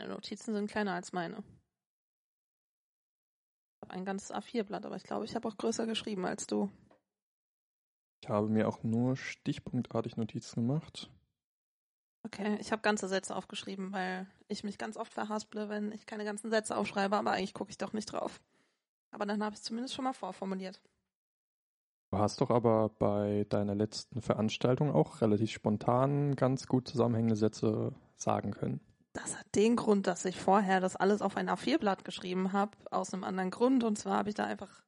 [0.00, 1.44] Deine Notizen sind kleiner als meine.
[3.76, 6.70] Ich habe ein ganzes A4-Blatt, aber ich glaube, ich habe auch größer geschrieben als du.
[8.22, 11.10] Ich habe mir auch nur stichpunktartig Notizen gemacht.
[12.22, 16.24] Okay, ich habe ganze Sätze aufgeschrieben, weil ich mich ganz oft verhasple, wenn ich keine
[16.24, 18.40] ganzen Sätze aufschreibe, aber eigentlich gucke ich doch nicht drauf.
[19.10, 20.80] Aber dann habe ich es zumindest schon mal vorformuliert.
[22.10, 27.94] Du hast doch aber bei deiner letzten Veranstaltung auch relativ spontan ganz gut zusammenhängende Sätze
[28.16, 28.80] sagen können
[29.12, 33.12] das hat den Grund, dass ich vorher das alles auf ein A4-Blatt geschrieben habe, aus
[33.12, 33.82] einem anderen Grund.
[33.82, 34.82] Und zwar habe ich da einfach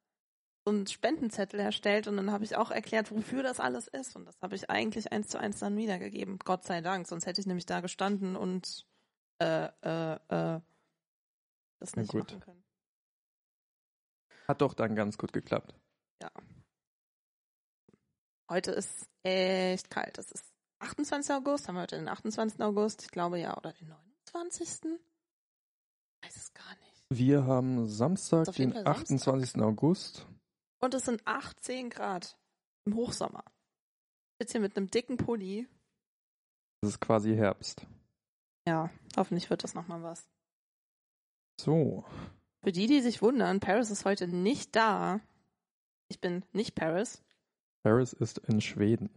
[0.64, 4.14] so einen Spendenzettel erstellt und dann habe ich auch erklärt, wofür das alles ist.
[4.14, 6.38] Und das habe ich eigentlich eins zu eins dann wiedergegeben.
[6.38, 8.86] Gott sei Dank, sonst hätte ich nämlich da gestanden und
[9.40, 10.60] äh, äh, äh,
[11.80, 12.64] das nicht machen können.
[14.46, 15.74] Hat doch dann ganz gut geklappt.
[16.22, 16.30] Ja.
[18.48, 20.18] Heute ist echt kalt.
[20.18, 20.44] Es ist
[20.78, 21.34] 28.
[21.34, 21.66] August.
[21.66, 22.60] Haben wir heute den 28.
[22.60, 23.02] August?
[23.02, 24.11] Ich glaube ja, oder den 9.
[24.32, 24.98] 28.?
[26.22, 27.06] Weiß es gar nicht.
[27.10, 29.50] Wir haben Samstag, den 28.
[29.50, 29.62] Samstag.
[29.62, 30.26] August.
[30.80, 32.36] Und es sind 18 Grad
[32.86, 33.44] im Hochsommer.
[34.32, 35.68] Ich sitze hier mit einem dicken Pulli.
[36.80, 37.86] Es ist quasi Herbst.
[38.66, 40.28] Ja, hoffentlich wird das nochmal was.
[41.60, 42.04] So.
[42.64, 45.20] Für die, die sich wundern, Paris ist heute nicht da.
[46.08, 47.22] Ich bin nicht Paris.
[47.82, 49.10] Paris ist in Schweden.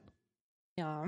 [0.78, 1.08] Ja.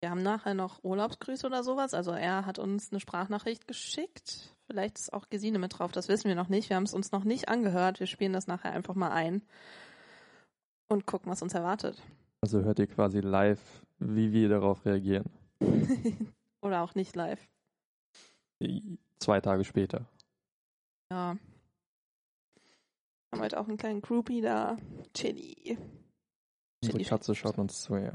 [0.00, 1.92] Wir haben nachher noch Urlaubsgrüße oder sowas.
[1.92, 4.56] Also er hat uns eine Sprachnachricht geschickt.
[4.66, 6.70] Vielleicht ist auch Gesine mit drauf, das wissen wir noch nicht.
[6.70, 8.00] Wir haben es uns noch nicht angehört.
[8.00, 9.42] Wir spielen das nachher einfach mal ein
[10.88, 12.02] und gucken, was uns erwartet.
[12.40, 13.60] Also hört ihr quasi live,
[13.98, 15.28] wie wir darauf reagieren.
[16.62, 17.46] oder auch nicht live.
[19.18, 20.06] Zwei Tage später.
[21.12, 21.36] Ja.
[23.28, 24.78] Wir haben heute auch einen kleinen Groupie da.
[25.12, 25.76] Chili.
[26.82, 28.14] Unsere Katze schaut uns zu, ja.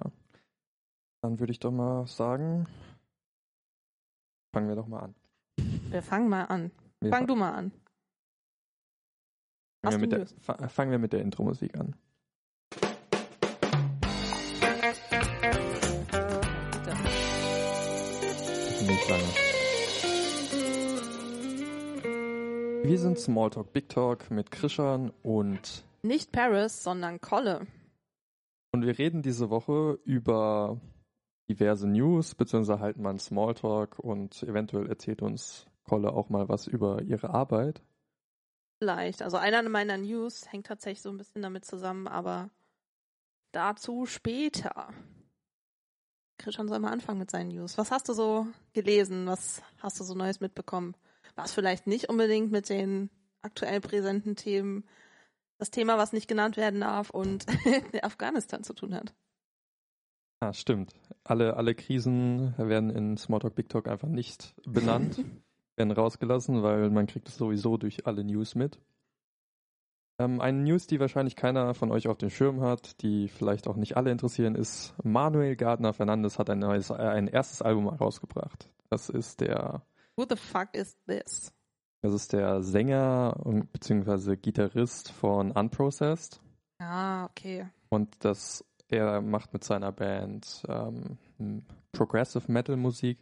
[1.26, 2.68] Dann würde ich doch mal sagen,
[4.54, 5.16] fangen wir doch mal an.
[5.90, 6.70] Wir fangen mal an.
[7.02, 7.72] Wir Fang du mal an.
[9.84, 10.28] Fangen wir, der,
[10.70, 11.96] fangen wir, mit der Intro-Musik an.
[18.82, 19.24] Nicht lange.
[22.84, 27.66] Wir sind Smalltalk Big Talk mit Krishan und nicht Paris, sondern Kolle.
[28.72, 30.80] Und wir reden diese Woche über
[31.50, 36.68] diverse News, beziehungsweise halten mal einen Smalltalk und eventuell erzählt uns Kolle auch mal was
[36.68, 37.82] über ihre Arbeit.
[38.80, 39.22] Vielleicht.
[39.22, 42.50] Also einer meiner News hängt tatsächlich so ein bisschen damit zusammen, aber
[43.52, 44.94] dazu später.
[46.38, 47.78] Christian soll mal anfangen mit seinen News.
[47.78, 49.28] Was hast du so gelesen?
[49.28, 50.96] Was hast du so Neues mitbekommen?
[51.36, 53.10] Was vielleicht nicht unbedingt mit den
[53.42, 54.86] aktuell präsenten Themen
[55.58, 57.46] das Thema, was nicht genannt werden darf und
[58.02, 59.14] Afghanistan zu tun hat.
[60.46, 60.94] Ah, stimmt.
[61.24, 65.18] Alle, alle Krisen werden in Smalltalk Big Talk einfach nicht benannt,
[65.76, 68.80] werden rausgelassen, weil man kriegt es sowieso durch alle News mit.
[70.20, 73.76] Ähm, eine News, die wahrscheinlich keiner von euch auf dem Schirm hat, die vielleicht auch
[73.76, 78.70] nicht alle interessieren, ist, Manuel Gardner Fernandes hat ein neues, äh, ein erstes Album rausgebracht.
[78.92, 79.82] Das ist der
[80.16, 81.52] Who the fuck is this?
[82.04, 83.36] Das ist der Sänger
[83.74, 84.36] bzw.
[84.36, 86.40] Gitarrist von Unprocessed.
[86.78, 87.66] Ah, okay.
[87.90, 91.18] Und das, er macht mit seiner Band ähm,
[91.92, 93.20] Progressive Metal Musik.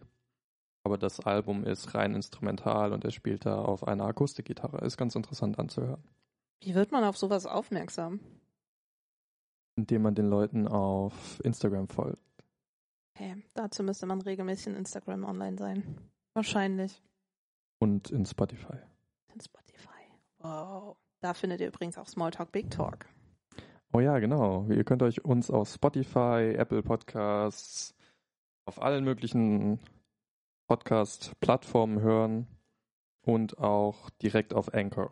[0.85, 4.85] Aber das Album ist rein instrumental und er spielt da auf einer Akustikgitarre.
[4.85, 6.03] Ist ganz interessant anzuhören.
[6.61, 8.19] Wie wird man auf sowas aufmerksam?
[9.77, 12.19] Indem man den Leuten auf Instagram folgt.
[13.15, 15.97] Okay, dazu müsste man regelmäßig in Instagram online sein.
[16.33, 17.01] Wahrscheinlich.
[17.79, 18.77] Und in Spotify.
[19.33, 19.89] In Spotify.
[20.39, 20.97] Wow.
[21.21, 23.05] Da findet ihr übrigens auch Smalltalk Big Talk.
[23.95, 24.65] Oh ja, genau.
[24.69, 27.95] Ihr könnt euch uns auf Spotify, Apple Podcasts,
[28.65, 29.79] auf allen möglichen
[30.67, 32.47] Podcast-Plattformen hören
[33.21, 35.11] und auch direkt auf Anchor.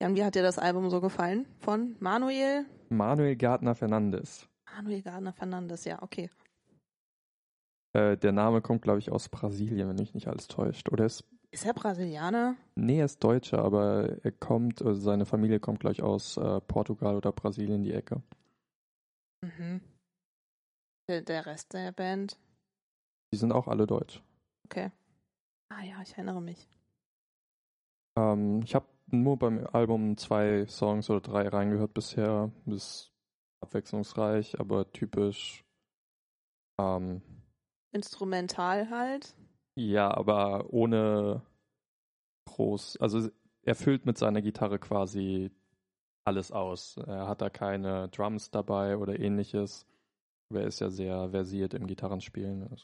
[0.00, 1.46] Ja, und wie hat dir das Album so gefallen?
[1.58, 2.64] Von Manuel?
[2.88, 4.48] Manuel Gardner Fernandes.
[4.64, 6.30] Manuel Gardner Fernandes, ja, okay.
[7.92, 10.88] Äh, der Name kommt, glaube ich, aus Brasilien, wenn mich nicht alles täuscht.
[10.90, 12.56] Oder ist, ist er Brasilianer?
[12.74, 17.16] Nee, er ist Deutscher, aber er kommt, also seine Familie kommt gleich aus äh, Portugal
[17.16, 18.22] oder Brasilien, die Ecke.
[19.42, 19.80] Mhm.
[21.08, 22.38] Der, der Rest der Band?
[23.32, 24.22] Die sind auch alle deutsch.
[24.64, 24.90] Okay.
[25.68, 26.68] Ah ja, ich erinnere mich.
[28.16, 32.50] Ähm, ich habe nur beim Album zwei Songs oder drei reingehört bisher.
[32.64, 33.12] Das ist
[33.60, 35.64] abwechslungsreich, aber typisch
[36.78, 37.22] ähm,
[37.92, 39.34] Instrumental halt.
[39.76, 41.42] Ja, aber ohne
[42.46, 42.96] groß.
[42.98, 43.28] Also
[43.62, 45.50] er füllt mit seiner Gitarre quasi
[46.24, 46.96] alles aus.
[47.06, 49.86] Er hat da keine Drums dabei oder ähnliches.
[50.50, 52.74] Aber er ist ja sehr versiert im Gitarrenspielen.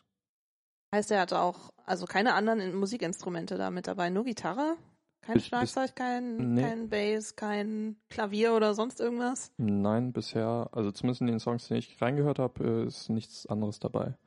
[0.94, 4.76] Heißt, er hatte auch, also keine anderen Musikinstrumente da mit dabei, nur Gitarre?
[5.22, 6.62] Kein Bis- Schlagzeug, kein, Nee.
[6.62, 9.52] kein Bass, kein Klavier oder sonst irgendwas?
[9.56, 14.18] Nein, bisher, also zumindest in den Songs, die ich reingehört habe, ist nichts anderes dabei.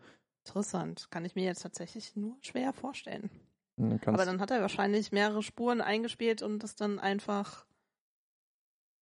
[0.46, 1.10] Interessant.
[1.10, 3.32] Kann ich mir jetzt tatsächlich nur schwer vorstellen.
[3.78, 7.66] Du kannst, Aber dann hat er wahrscheinlich mehrere Spuren eingespielt und das dann einfach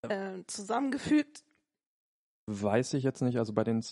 [0.04, 1.44] äh, zusammengefügt.
[2.48, 3.84] weiß ich jetzt nicht, also bei den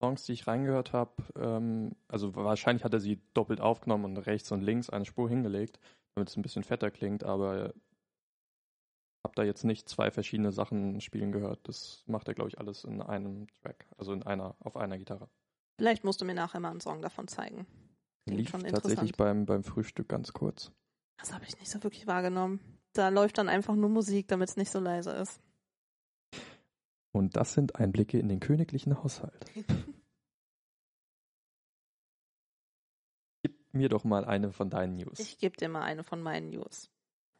[0.00, 4.50] Songs, die ich reingehört habe, ähm, also wahrscheinlich hat er sie doppelt aufgenommen und rechts
[4.50, 5.78] und links eine Spur hingelegt,
[6.14, 7.74] damit es ein bisschen fetter klingt, aber
[9.24, 11.68] habe da jetzt nicht zwei verschiedene Sachen spielen gehört.
[11.68, 15.28] Das macht er, glaube ich, alles in einem Track, also in einer, auf einer Gitarre.
[15.76, 17.66] Vielleicht musst du mir nachher mal einen Song davon zeigen.
[18.26, 19.16] Klingt Lief schon tatsächlich interessant.
[19.16, 20.72] beim, beim Frühstück ganz kurz.
[21.18, 22.60] Das habe ich nicht so wirklich wahrgenommen.
[22.92, 25.40] Da läuft dann einfach nur Musik, damit es nicht so leise ist.
[27.12, 29.44] Und das sind Einblicke in den königlichen Haushalt.
[33.42, 35.18] Gib mir doch mal eine von deinen News.
[35.18, 36.90] Ich gebe dir mal eine von meinen News.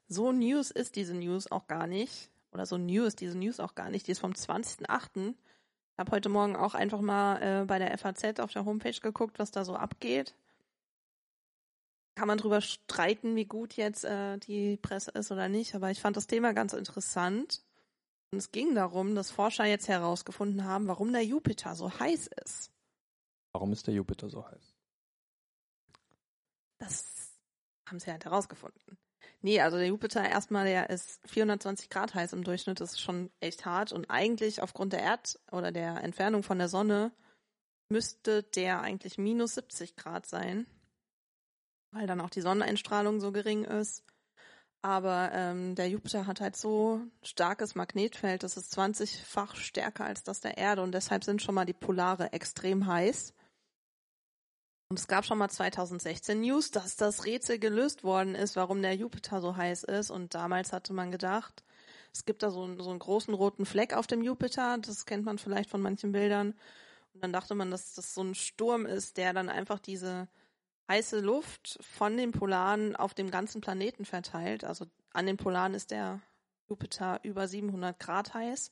[0.09, 2.31] So News ist diese News auch gar nicht.
[2.55, 4.07] Oder so new ist diese News auch gar nicht.
[4.07, 5.35] Die ist vom 20.08.
[5.95, 9.39] Ich habe heute Morgen auch einfach mal äh, bei der FAZ auf der Homepage geguckt,
[9.39, 10.35] was da so abgeht.
[12.17, 16.01] Kann man drüber streiten, wie gut jetzt äh, die Presse ist oder nicht, aber ich
[16.01, 17.63] fand das Thema ganz interessant.
[18.33, 22.73] Und es ging darum, dass Forscher jetzt herausgefunden haben, warum der Jupiter so heiß ist.
[23.53, 24.75] Warum ist der Jupiter so heiß?
[26.79, 27.05] Das
[27.89, 28.99] haben sie halt herausgefunden.
[29.45, 33.31] Nee, also der Jupiter erstmal, der ist 420 Grad heiß im Durchschnitt, das ist schon
[33.41, 33.93] echt hart.
[33.93, 37.13] Und eigentlich aufgrund der Erd- oder der Entfernung von der Sonne
[37.91, 40.67] müsste der eigentlich minus 70 Grad sein,
[41.93, 44.03] weil dann auch die Sonneneinstrahlung so gering ist.
[44.81, 50.41] Aber ähm, der Jupiter hat halt so starkes Magnetfeld, das ist 20-fach stärker als das
[50.41, 53.35] der Erde und deshalb sind schon mal die Polare extrem heiß.
[54.95, 58.95] Und es gab schon mal 2016 News, dass das Rätsel gelöst worden ist, warum der
[58.95, 60.13] Jupiter so heiß ist.
[60.13, 61.65] Und damals hatte man gedacht,
[62.13, 64.79] es gibt da so, einen- so einen großen roten Fleck auf dem Jupiter.
[64.79, 66.55] Das kennt man vielleicht von manchen Bildern.
[67.13, 70.29] Und dann dachte man, dass das so ein Sturm ist, der dann einfach diese
[70.89, 74.63] heiße Luft von den Polaren auf dem ganzen Planeten verteilt.
[74.63, 76.21] Also an den Polaren ist der
[76.69, 78.71] Jupiter über 700 Grad heiß.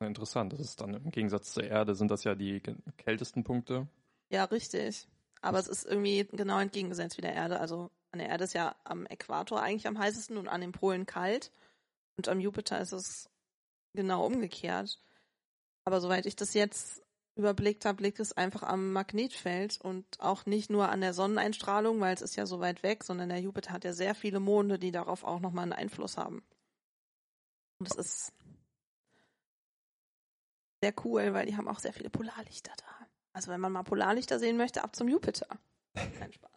[0.00, 2.60] Interessant, das ist dann im Gegensatz zur Erde sind das ja die
[2.96, 3.86] kältesten Punkte.
[4.30, 5.06] Ja, richtig.
[5.44, 7.60] Aber es ist irgendwie genau entgegengesetzt wie der Erde.
[7.60, 11.04] Also an der Erde ist ja am Äquator eigentlich am heißesten und an den Polen
[11.04, 11.52] kalt.
[12.16, 13.28] Und am Jupiter ist es
[13.92, 14.98] genau umgekehrt.
[15.84, 17.02] Aber soweit ich das jetzt
[17.36, 22.14] überblickt habe, liegt es einfach am Magnetfeld und auch nicht nur an der Sonneneinstrahlung, weil
[22.14, 24.92] es ist ja so weit weg, sondern der Jupiter hat ja sehr viele Monde, die
[24.92, 26.42] darauf auch nochmal einen Einfluss haben.
[27.80, 28.32] Und das ist
[30.80, 33.03] sehr cool, weil die haben auch sehr viele Polarlichter da.
[33.34, 35.48] Also wenn man mal Polarlichter sehen möchte, ab zum Jupiter.
[35.94, 36.50] Kein Spaß.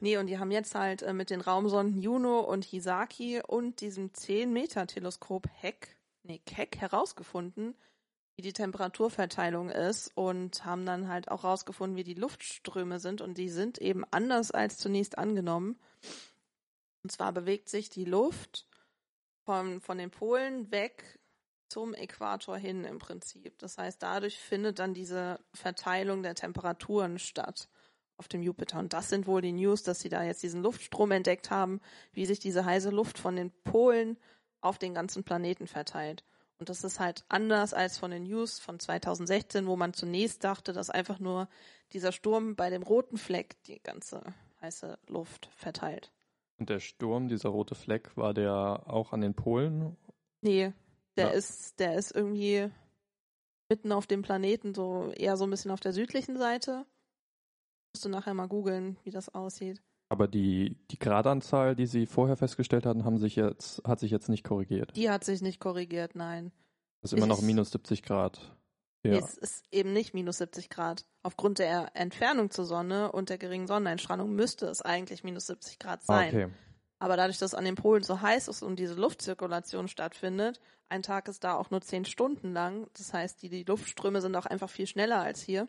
[0.00, 4.12] Nee, und die haben jetzt halt äh, mit den Raumsonden Juno und Hisaki und diesem
[4.12, 7.74] 10-Meter-Teleskop Heck, nee, Keck herausgefunden,
[8.36, 13.36] wie die Temperaturverteilung ist und haben dann halt auch herausgefunden, wie die Luftströme sind und
[13.36, 15.80] die sind eben anders als zunächst angenommen.
[17.02, 18.68] Und zwar bewegt sich die Luft
[19.44, 21.17] von, von den Polen weg
[21.68, 23.58] zum Äquator hin im Prinzip.
[23.58, 27.68] Das heißt, dadurch findet dann diese Verteilung der Temperaturen statt
[28.16, 28.78] auf dem Jupiter.
[28.78, 31.80] Und das sind wohl die News, dass sie da jetzt diesen Luftstrom entdeckt haben,
[32.12, 34.18] wie sich diese heiße Luft von den Polen
[34.60, 36.24] auf den ganzen Planeten verteilt.
[36.58, 40.72] Und das ist halt anders als von den News von 2016, wo man zunächst dachte,
[40.72, 41.48] dass einfach nur
[41.92, 44.22] dieser Sturm bei dem roten Fleck die ganze
[44.60, 46.10] heiße Luft verteilt.
[46.58, 49.96] Und der Sturm, dieser rote Fleck, war der auch an den Polen?
[50.40, 50.72] Nee,
[51.18, 51.32] der Ja.
[51.32, 52.70] ist, der ist irgendwie
[53.68, 56.86] mitten auf dem Planeten, so eher so ein bisschen auf der südlichen Seite.
[57.94, 59.82] Musst du nachher mal googeln, wie das aussieht.
[60.10, 64.28] Aber die, die Gradanzahl, die sie vorher festgestellt hatten, haben sich jetzt, hat sich jetzt
[64.30, 64.96] nicht korrigiert.
[64.96, 66.50] Die hat sich nicht korrigiert, nein.
[67.02, 68.56] Das ist immer noch minus 70 Grad.
[69.04, 69.18] Nee, Ja.
[69.18, 71.04] es ist eben nicht minus 70 Grad.
[71.22, 76.00] Aufgrund der Entfernung zur Sonne und der geringen Sonneneinstrahlung müsste es eigentlich minus 70 Grad
[76.02, 76.28] Ah, sein.
[76.28, 76.48] okay.
[77.00, 81.28] Aber dadurch, dass an den Polen so heiß ist und diese Luftzirkulation stattfindet, ein Tag
[81.28, 82.88] ist da auch nur zehn Stunden lang.
[82.94, 85.68] Das heißt, die, die Luftströme sind auch einfach viel schneller als hier.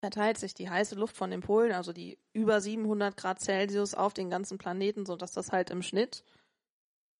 [0.00, 4.14] Verteilt sich die heiße Luft von den Polen, also die über 700 Grad Celsius auf
[4.14, 6.24] den ganzen Planeten, sodass das halt im Schnitt,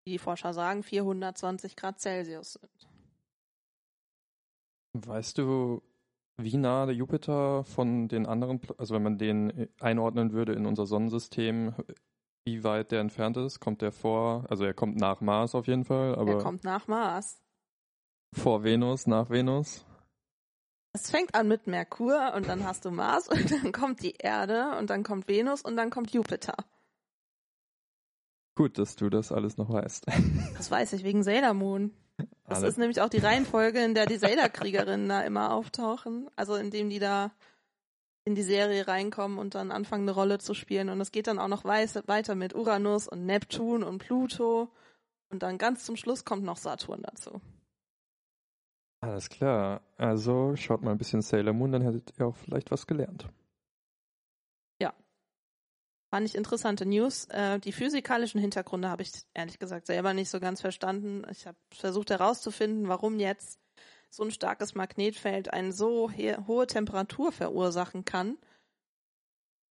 [0.04, 2.88] wie die Forscher sagen, 420 Grad Celsius sind.
[4.94, 5.82] Weißt du,
[6.36, 10.86] wie nah der Jupiter von den anderen, also wenn man den einordnen würde in unser
[10.86, 11.74] Sonnensystem,
[12.48, 13.60] wie weit der entfernt ist?
[13.60, 16.86] Kommt der vor, also er kommt nach Mars auf jeden Fall, Er aber kommt nach
[16.88, 17.38] Mars.
[18.32, 19.84] vor Venus, nach Venus?
[20.94, 24.76] Es fängt an mit Merkur und dann hast du Mars und dann kommt die Erde
[24.78, 26.56] und dann kommt Venus und dann kommt Jupiter.
[28.56, 30.06] Gut, dass du das alles noch weißt.
[30.56, 31.92] Das weiß ich wegen Sailor Moon.
[32.48, 36.28] Das Alle- ist nämlich auch die Reihenfolge, in der die Sailor-Kriegerinnen da immer auftauchen.
[36.34, 37.30] Also indem die da
[38.28, 40.88] in die Serie reinkommen und dann anfangen, eine Rolle zu spielen.
[40.88, 44.68] Und es geht dann auch noch weiter mit Uranus und Neptun und Pluto.
[45.30, 47.40] Und dann ganz zum Schluss kommt noch Saturn dazu.
[49.00, 49.82] Alles klar.
[49.96, 53.28] Also schaut mal ein bisschen Sailor Moon, dann hättet ihr auch vielleicht was gelernt.
[56.10, 57.26] Fand ich interessante News.
[57.26, 61.26] Äh, die physikalischen Hintergründe habe ich ehrlich gesagt selber nicht so ganz verstanden.
[61.30, 63.60] Ich habe versucht herauszufinden, warum jetzt
[64.10, 68.38] so ein starkes Magnetfeld eine so he- hohe Temperatur verursachen kann.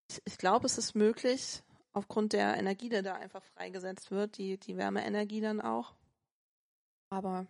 [0.09, 1.63] Ich, ich glaube, es ist möglich,
[1.93, 5.95] aufgrund der Energie, die da einfach freigesetzt wird, die, die Wärmeenergie dann auch.
[7.09, 7.47] Aber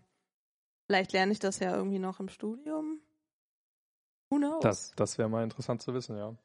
[0.89, 3.01] vielleicht lerne ich das ja irgendwie noch im Studium.
[4.29, 4.61] Who knows?
[4.61, 6.35] Das, das wäre mal interessant zu wissen, ja.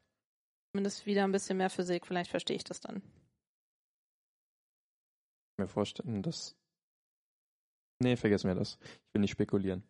[0.72, 2.06] Zumindest wieder ein bisschen mehr Physik.
[2.06, 3.02] Vielleicht verstehe ich das dann.
[5.58, 6.56] mir vorstellen, dass.
[8.00, 8.78] Nee, vergessen wir das.
[8.82, 9.84] Ich will nicht spekulieren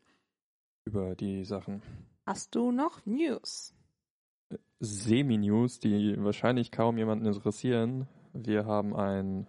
[0.85, 1.83] über die Sachen.
[2.27, 3.75] Hast du noch News?
[4.81, 8.09] Semi-News, die wahrscheinlich kaum jemanden interessieren.
[8.33, 9.47] Wir haben ein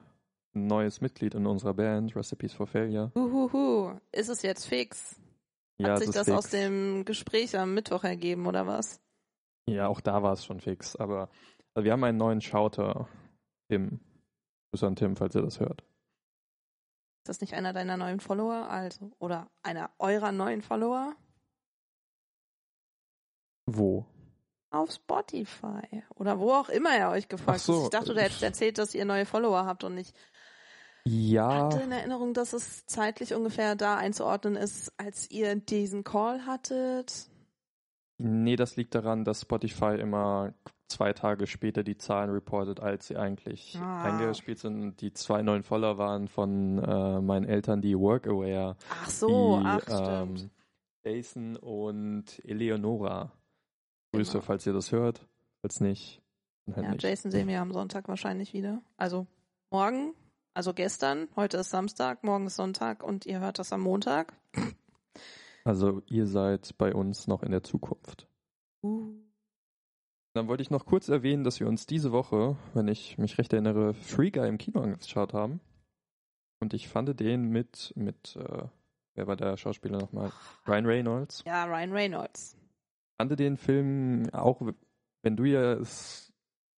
[0.54, 3.12] neues Mitglied in unserer Band, Recipes for Failure.
[3.16, 4.00] Huhuhu.
[4.12, 5.16] Ist es jetzt fix?
[5.82, 6.52] Hat Ja, sich das ist aus fix.
[6.52, 9.02] dem Gespräch am Mittwoch ergeben oder was?
[9.66, 10.96] Ja, auch da war es schon fix.
[10.96, 11.30] Aber
[11.74, 13.08] also wir haben einen neuen Schauter,
[13.70, 14.00] Tim.
[14.72, 15.82] Grüße an Tim, falls ihr das hört.
[17.24, 18.70] Ist das nicht einer deiner neuen Follower?
[18.70, 21.16] Also, oder einer eurer neuen Follower?
[23.66, 24.06] Wo?
[24.72, 26.04] Auf Spotify.
[26.16, 27.78] Oder wo auch immer er euch gefolgt so.
[27.78, 27.84] ist.
[27.86, 30.14] Ich dachte, du hättest erzählt, dass ihr neue Follower habt und ich
[31.06, 36.46] Ja, hatte in Erinnerung, dass es zeitlich ungefähr da einzuordnen ist, als ihr diesen Call
[36.46, 37.30] hattet.
[38.18, 40.54] nee, das liegt daran, dass Spotify immer
[40.88, 44.04] zwei Tage später die Zahlen reportet, als sie eigentlich Ah.
[44.04, 45.02] eingespielt sind.
[45.02, 49.82] Die zwei neuen Follower waren von äh, meinen Eltern, die Workaware, Ach so, die ach
[49.84, 50.40] stimmt.
[50.42, 50.52] ähm,
[51.06, 53.32] Jason und Eleonora.
[54.14, 54.44] Grüße, Genau.
[54.44, 55.28] falls ihr das hört.
[55.62, 56.22] Falls nicht,
[56.66, 57.04] dann halt Ja, nicht.
[57.04, 58.82] Jason sehen wir am Sonntag wahrscheinlich wieder.
[58.98, 59.28] Also
[59.72, 60.14] morgen,
[60.54, 64.34] also gestern, heute ist Samstag, morgen ist Sonntag und ihr hört das am Montag.
[65.66, 68.28] Also ihr seid bei uns noch in der Zukunft.
[68.84, 69.14] Uh.
[70.34, 73.54] Dann wollte ich noch kurz erwähnen, dass wir uns diese Woche, wenn ich mich recht
[73.54, 75.62] erinnere, Free Guy im Kino angeschaut haben.
[76.60, 78.64] Und ich fand den mit, mit, äh,
[79.16, 80.32] wer war der Schauspieler nochmal?
[80.68, 81.44] Ryan Reynolds.
[81.46, 82.58] Ja, Ryan Reynolds.
[83.30, 84.62] Fand den Film auch,
[85.22, 86.32] wenn du ja es,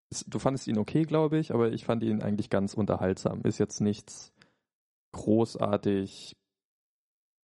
[0.10, 3.42] es, du fandest ihn okay, glaube ich, aber ich fand ihn eigentlich ganz unterhaltsam.
[3.42, 4.32] Ist jetzt nichts
[5.12, 6.36] großartig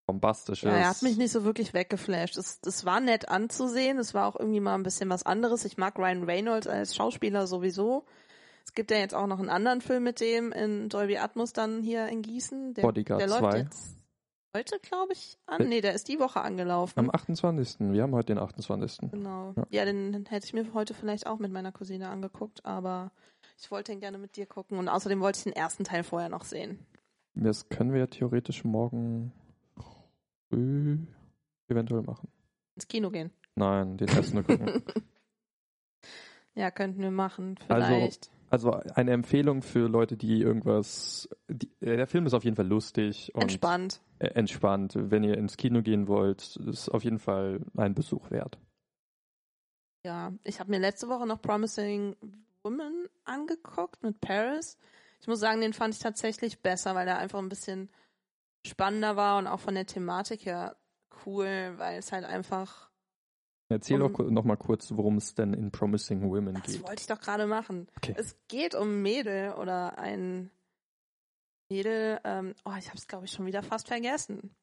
[0.07, 0.65] bombastisches.
[0.65, 2.37] Ja, er hat mich nicht so wirklich weggeflasht.
[2.37, 3.99] Es, es war nett anzusehen.
[3.99, 5.65] Es war auch irgendwie mal ein bisschen was anderes.
[5.65, 8.05] Ich mag Ryan Reynolds als Schauspieler sowieso.
[8.65, 11.83] Es gibt ja jetzt auch noch einen anderen Film mit dem in Dolby Atmos dann
[11.83, 12.75] hier in Gießen.
[12.75, 13.59] Der, Bodyguard der läuft 2.
[13.59, 14.00] jetzt
[14.57, 15.63] heute, glaube ich, an.
[15.63, 16.99] Äh, Nee, der ist die Woche angelaufen.
[16.99, 17.77] Am 28.
[17.81, 19.11] Wir haben heute den 28.
[19.11, 19.53] Genau.
[19.57, 19.67] Ja.
[19.71, 23.13] Ja, den hätte ich mir heute vielleicht auch mit meiner Cousine angeguckt, aber
[23.59, 26.29] ich wollte ihn gerne mit dir gucken und außerdem wollte ich den ersten Teil vorher
[26.29, 26.79] noch sehen.
[27.35, 29.33] Das können wir ja theoretisch morgen
[30.49, 30.99] früh
[31.69, 32.29] eventuell machen.
[32.75, 33.31] Ins Kino gehen.
[33.55, 34.83] Nein, den ersten nur gucken.
[36.55, 38.31] ja, könnten wir machen, Also, vielleicht.
[38.31, 41.29] Also eine Empfehlung für Leute, die irgendwas.
[41.49, 44.01] Die, äh, der Film ist auf jeden Fall lustig und Entspannt.
[44.19, 44.95] äh, entspannt.
[44.97, 48.59] Wenn ihr ins Kino gehen wollt, ist auf jeden Fall ein Besuch wert.
[50.05, 52.17] Ja, ich habe mir letzte Woche noch Promising
[52.63, 54.79] Woman angeguckt mit Paris.
[55.21, 57.91] Ich muss sagen, den fand ich tatsächlich besser, weil er einfach ein bisschen
[58.67, 60.77] spannender war und auch von der Thematik her
[61.27, 62.90] cool, weil es halt einfach,
[63.71, 66.83] Erzähl Um- doch noch mal kurz, worum es denn in Promising Women das geht.
[66.83, 67.87] wollte ich doch gerade machen.
[67.97, 68.15] Okay.
[68.19, 70.51] Es geht um Mädel oder ein
[71.71, 74.55] Mädel, ähm, oh, ich habe es glaube ich schon wieder fast vergessen.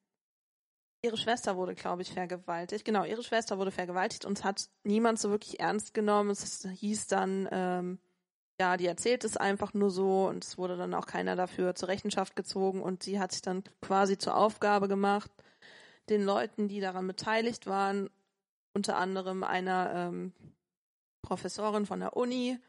[1.03, 2.83] Ihre Schwester wurde, glaube ich, vergewaltigt.
[2.83, 6.31] Genau, ihre Schwester wurde vergewaltigt und es hat niemand so wirklich ernst genommen.
[6.31, 7.99] Es hieß dann, ähm,
[8.59, 11.87] ja, die erzählt es einfach nur so und es wurde dann auch keiner dafür zur
[11.87, 15.31] Rechenschaft gezogen und sie hat sich dann quasi zur Aufgabe gemacht,
[16.09, 18.09] den Leuten, die daran beteiligt waren,
[18.77, 20.33] unter anderem einer ähm,
[21.23, 22.59] Professorin von der Uni,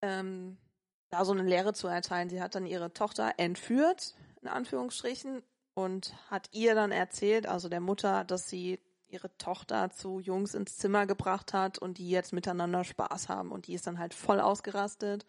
[0.00, 0.56] ähm,
[1.10, 2.30] da so eine Lehre zu erteilen.
[2.30, 5.42] Sie hat dann ihre Tochter entführt, in Anführungsstrichen,
[5.74, 10.78] und hat ihr dann erzählt, also der Mutter, dass sie ihre Tochter zu Jungs ins
[10.78, 13.52] Zimmer gebracht hat und die jetzt miteinander Spaß haben.
[13.52, 15.26] Und die ist dann halt voll ausgerastet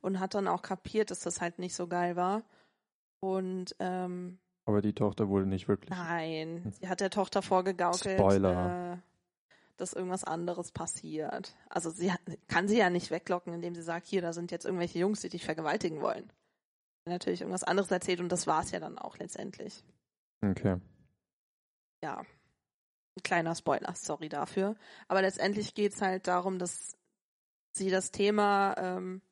[0.00, 2.42] und hat dann auch kapiert, dass das halt nicht so geil war.
[3.18, 5.88] Und ähm, Aber die Tochter wurde nicht wirklich.
[5.88, 8.18] nein, sie hat der Tochter vorgegaukelt.
[8.18, 8.92] Spoiler.
[8.92, 8.98] Äh,
[9.78, 11.56] dass irgendwas anderes passiert.
[11.70, 12.12] Also sie
[12.48, 15.30] kann sie ja nicht weglocken, indem sie sagt, hier, da sind jetzt irgendwelche Jungs, die
[15.30, 16.30] dich vergewaltigen wollen.
[17.06, 19.82] Natürlich irgendwas anderes erzählt und das war es ja dann auch letztendlich.
[20.44, 20.76] Okay.
[22.02, 22.18] Ja.
[22.18, 24.76] Ein kleiner Spoiler, sorry dafür.
[25.06, 26.98] Aber letztendlich geht es halt darum, dass
[27.72, 29.22] sie das Thema ähm,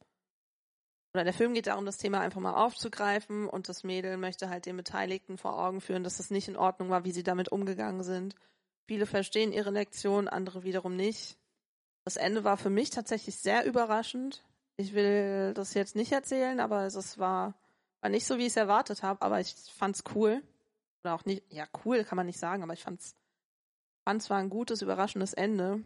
[1.16, 4.66] oder der Film geht darum, das Thema einfach mal aufzugreifen und das Mädel möchte halt
[4.66, 8.02] den Beteiligten vor Augen führen, dass das nicht in Ordnung war, wie sie damit umgegangen
[8.02, 8.34] sind.
[8.86, 11.38] Viele verstehen ihre Lektion, andere wiederum nicht.
[12.04, 14.44] Das Ende war für mich tatsächlich sehr überraschend.
[14.76, 17.54] Ich will das jetzt nicht erzählen, aber es war,
[18.02, 20.42] war nicht so, wie ich es erwartet habe, aber ich fand's cool.
[21.02, 23.14] Oder auch nicht, ja, cool kann man nicht sagen, aber ich fand's,
[24.04, 25.82] fand zwar ein gutes, überraschendes Ende.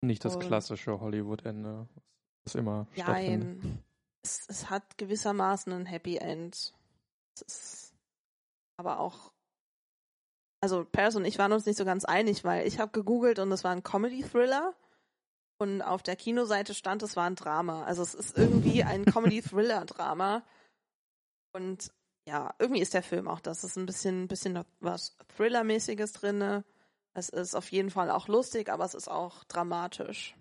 [0.00, 1.86] Nicht das klassische Hollywood-Ende,
[2.44, 2.86] das immer.
[2.96, 3.84] Nein
[4.22, 6.74] es, es hat gewissermaßen ein Happy End.
[7.34, 7.94] Es ist
[8.76, 9.32] aber auch
[10.60, 13.52] also Paris und ich waren uns nicht so ganz einig, weil ich habe gegoogelt und
[13.52, 14.74] es war ein Comedy-Thriller
[15.58, 17.84] und auf der Kinoseite stand, es war ein Drama.
[17.84, 20.42] Also es ist irgendwie ein Comedy-Thriller-Drama
[21.52, 21.92] und
[22.28, 23.58] ja, irgendwie ist der Film auch das.
[23.58, 26.64] Es ist ein bisschen, bisschen was Thriller-mäßiges drin.
[27.14, 30.36] Es ist auf jeden Fall auch lustig, aber es ist auch dramatisch.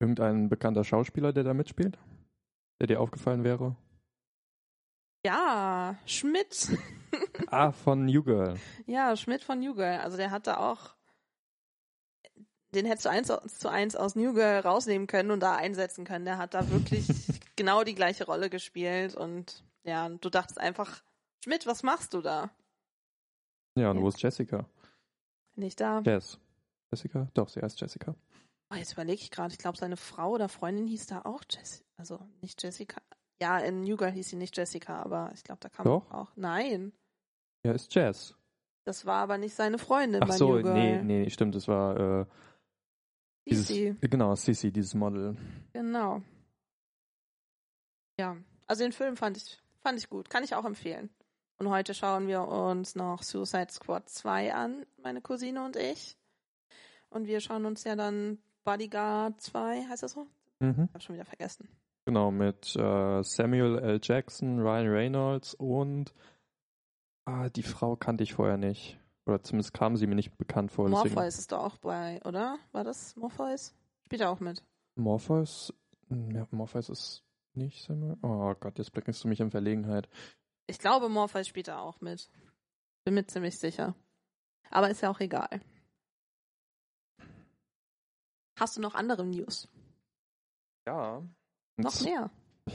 [0.00, 1.98] Irgendein bekannter Schauspieler, der da mitspielt?
[2.82, 3.76] Der dir aufgefallen wäre?
[5.24, 6.76] Ja, Schmidt.
[7.46, 8.58] ah, von New Girl.
[8.86, 10.00] Ja, Schmidt von New Girl.
[10.00, 10.96] Also der hat da auch,
[12.74, 16.24] den hättest du eins zu eins aus New Girl rausnehmen können und da einsetzen können.
[16.24, 17.06] Der hat da wirklich
[17.56, 21.04] genau die gleiche Rolle gespielt und ja, du dachtest einfach,
[21.44, 22.50] Schmidt, was machst du da?
[23.76, 24.02] Ja, und ja.
[24.02, 24.66] wo ist Jessica?
[25.54, 26.00] Nicht da.
[26.04, 26.40] Jess.
[26.90, 27.28] Jessica?
[27.34, 28.16] Doch, sie heißt Jessica.
[28.72, 31.84] Oh, jetzt überlege ich gerade, ich glaube, seine Frau oder Freundin hieß da auch Jessica.
[31.96, 33.00] Also nicht Jessica.
[33.40, 36.10] Ja, in New Girl hieß sie nicht Jessica, aber ich glaube, da kam Doch.
[36.10, 36.32] auch.
[36.36, 36.92] Nein.
[37.64, 38.34] Ja, ist Jess.
[38.84, 40.74] Das war aber nicht seine Freundin Ach bei so, New Girl.
[40.74, 42.26] nee, nee, stimmt, das war äh,
[43.46, 43.96] Sisi.
[44.00, 45.36] genau, Sissy, dieses Model.
[45.72, 46.22] Genau.
[48.18, 48.36] Ja,
[48.66, 50.30] also den Film fand ich, fand ich gut.
[50.30, 51.10] Kann ich auch empfehlen.
[51.58, 56.16] Und heute schauen wir uns noch Suicide Squad 2 an, meine Cousine und ich.
[57.10, 60.26] Und wir schauen uns ja dann Bodyguard 2, heißt das so?
[60.60, 60.88] Mhm.
[60.92, 61.68] Hab schon wieder vergessen.
[62.04, 64.00] Genau, mit äh, Samuel L.
[64.02, 66.12] Jackson, Ryan Reynolds und
[67.24, 68.98] ah, die Frau kannte ich vorher nicht.
[69.26, 70.88] Oder zumindest kam sie mir nicht bekannt vor.
[70.88, 72.58] Morpheus ist da auch bei, oder?
[72.72, 73.72] War das Morpheus?
[74.04, 74.64] Spielt er auch mit?
[74.96, 75.72] Morpheus?
[76.08, 78.16] Ja, Morpheus ist nicht Samuel.
[78.22, 80.08] Oh Gott, jetzt bringst du mich in Verlegenheit.
[80.66, 82.28] Ich glaube, Morpheus spielt da auch mit.
[83.04, 83.94] Bin mir ziemlich sicher.
[84.70, 85.60] Aber ist ja auch egal.
[88.58, 89.68] Hast du noch andere News?
[90.86, 91.22] Ja.
[91.76, 92.30] Noch mehr.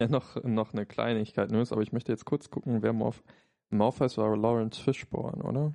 [0.00, 3.22] Ja, noch, noch eine Kleinigkeit News, aber ich möchte jetzt kurz gucken, wer Morph
[3.70, 5.72] Morpheus war Lawrence Fishburne, oder?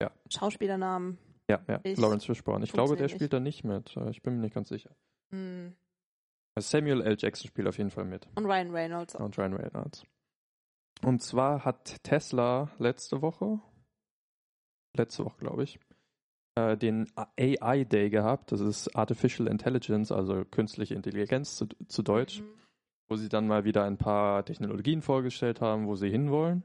[0.00, 0.10] Ja.
[0.30, 1.18] Schauspielernamen.
[1.50, 2.64] Ja, ja, ich Lawrence Fishburne.
[2.64, 3.94] Ich glaube, der spielt da nicht mit.
[3.96, 4.96] Äh, ich bin mir nicht ganz sicher.
[5.32, 5.74] Hm.
[6.58, 7.16] Samuel L.
[7.18, 8.26] Jackson spielt auf jeden Fall mit.
[8.34, 9.16] Und Ryan Reynolds.
[9.16, 9.20] Auch.
[9.20, 10.04] Und Ryan Reynolds.
[11.04, 13.60] Und zwar hat Tesla letzte Woche,
[14.96, 15.78] letzte Woche glaube ich,
[16.58, 18.52] äh, den AI Day gehabt.
[18.52, 22.46] Das ist Artificial Intelligence, also künstliche Intelligenz zu, zu Deutsch, mhm.
[23.08, 26.62] wo sie dann mal wieder ein paar Technologien vorgestellt haben, wo sie hinwollen.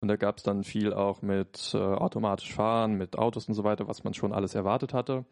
[0.00, 3.64] Und da gab es dann viel auch mit äh, automatisch fahren, mit Autos und so
[3.64, 5.24] weiter, was man schon alles erwartet hatte.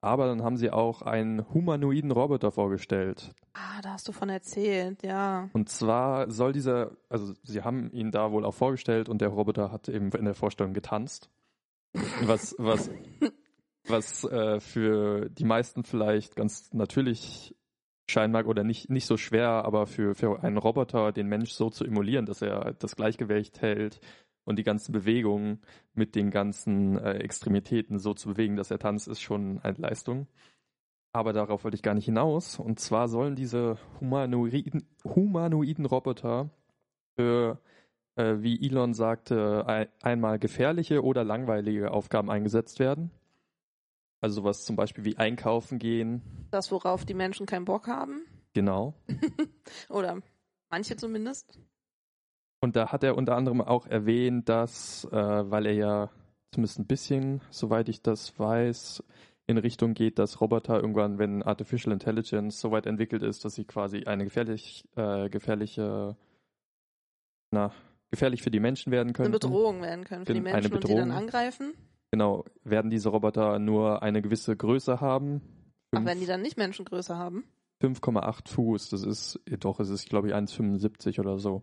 [0.00, 3.34] Aber dann haben sie auch einen humanoiden Roboter vorgestellt.
[3.54, 5.48] Ah, da hast du von erzählt, ja.
[5.54, 9.72] Und zwar soll dieser, also sie haben ihn da wohl auch vorgestellt und der Roboter
[9.72, 11.30] hat eben in der Vorstellung getanzt.
[12.22, 12.90] Was, was,
[13.86, 17.54] was äh, für die meisten vielleicht ganz natürlich
[18.10, 21.70] scheinen mag oder nicht, nicht so schwer, aber für, für einen Roboter den Mensch so
[21.70, 24.00] zu emulieren, dass er das Gleichgewicht hält
[24.44, 25.60] und die ganzen Bewegungen
[25.92, 30.26] mit den ganzen äh, Extremitäten so zu bewegen, dass er tanzt, ist schon eine Leistung.
[31.12, 32.58] Aber darauf wollte ich gar nicht hinaus.
[32.58, 36.50] Und zwar sollen diese humanoiden, humanoiden Roboter
[37.16, 37.77] für äh,
[38.18, 43.10] wie Elon sagte, ein, einmal gefährliche oder langweilige Aufgaben eingesetzt werden.
[44.20, 46.22] Also was zum Beispiel wie einkaufen gehen.
[46.50, 48.26] Das, worauf die Menschen keinen Bock haben.
[48.52, 48.94] Genau.
[49.88, 50.20] oder
[50.70, 51.58] manche zumindest.
[52.60, 56.10] Und da hat er unter anderem auch erwähnt, dass, äh, weil er ja
[56.50, 59.04] zumindest ein bisschen, soweit ich das weiß,
[59.46, 63.64] in Richtung geht, dass Roboter irgendwann, wenn Artificial Intelligence so weit entwickelt ist, dass sie
[63.64, 66.16] quasi eine gefährlich, äh, gefährliche,
[67.50, 67.72] na,
[68.10, 69.28] gefährlich für die Menschen werden können.
[69.28, 71.74] Eine Bedrohung werden können für die Menschen und die dann angreifen.
[72.10, 75.42] Genau, werden diese Roboter nur eine gewisse Größe haben.
[75.92, 77.44] Ach, wenn die dann nicht Menschengröße haben?
[77.82, 81.62] 5,8 Fuß, das ist, doch, es ist, glaube ich, 1,75 oder so.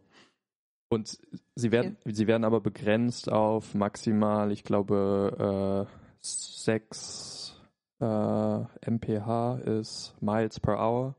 [0.88, 1.18] Und
[1.56, 2.14] sie werden, okay.
[2.14, 7.60] sie werden aber begrenzt auf maximal, ich glaube, äh, 6
[8.00, 11.16] äh, mph ist Miles per Hour.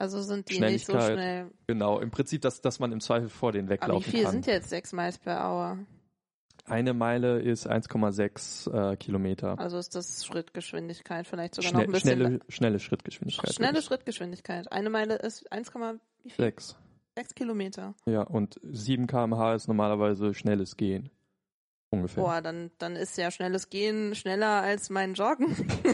[0.00, 1.50] Also sind die nicht so schnell.
[1.66, 4.32] Genau, im Prinzip, dass, dass man im Zweifel vor den weglaufen Aber wie viel kann.
[4.32, 5.78] sind jetzt 6 Miles per Hour?
[6.64, 9.58] Eine Meile ist 1,6 äh, Kilometer.
[9.58, 12.16] Also ist das Schrittgeschwindigkeit vielleicht sogar Schnell, noch ein bisschen.
[12.18, 13.52] schnelle, schnelle Schrittgeschwindigkeit.
[13.52, 13.84] Schnelle wirklich.
[13.84, 14.72] Schrittgeschwindigkeit.
[14.72, 15.70] Eine Meile ist 1,
[16.22, 16.44] wie viel?
[16.46, 16.76] 6.
[17.18, 17.94] 6 Kilometer.
[18.06, 21.10] Ja, und 7 km/h ist normalerweise schnelles Gehen.
[21.90, 22.22] Ungefähr.
[22.22, 25.54] Boah, dann, dann ist ja schnelles Gehen schneller als mein Joggen.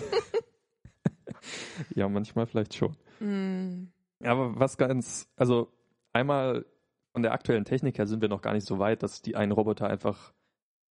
[1.94, 2.96] Ja, manchmal vielleicht schon.
[3.18, 3.92] Hm.
[4.24, 5.72] Aber was ganz, also
[6.12, 6.64] einmal
[7.12, 9.52] von der aktuellen Technik her sind wir noch gar nicht so weit, dass die ein
[9.52, 10.32] Roboter einfach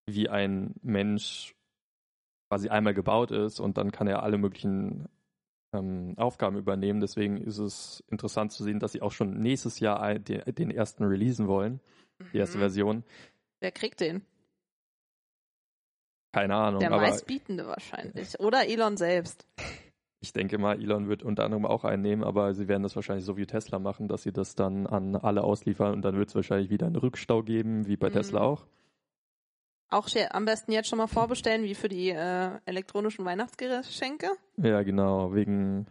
[0.08, 1.56] wie ein Mensch
[2.50, 5.08] quasi einmal gebaut ist und dann kann er alle möglichen
[5.74, 7.00] ähm, Aufgaben übernehmen.
[7.02, 11.04] Deswegen ist es interessant zu sehen, dass sie auch schon nächstes Jahr den, den ersten
[11.04, 11.80] releasen wollen,
[12.34, 12.62] die erste Mhm.
[12.62, 13.04] Version.
[13.60, 14.24] Wer kriegt den?
[16.34, 18.40] Keine Ahnung, Der meistbietende wahrscheinlich.
[18.40, 19.48] Oder Elon selbst.
[20.22, 23.38] Ich denke mal, Elon wird unter anderem auch einnehmen, aber sie werden das wahrscheinlich so
[23.38, 26.70] wie Tesla machen, dass sie das dann an alle ausliefern und dann wird es wahrscheinlich
[26.70, 28.14] wieder einen Rückstau geben, wie bei Mhm.
[28.14, 28.66] Tesla auch.
[29.90, 34.28] Auch am besten jetzt schon mal vorbestellen, wie für die äh, elektronischen Weihnachtsgeschenke.
[34.58, 35.34] Ja, genau.
[35.36, 35.86] Wegen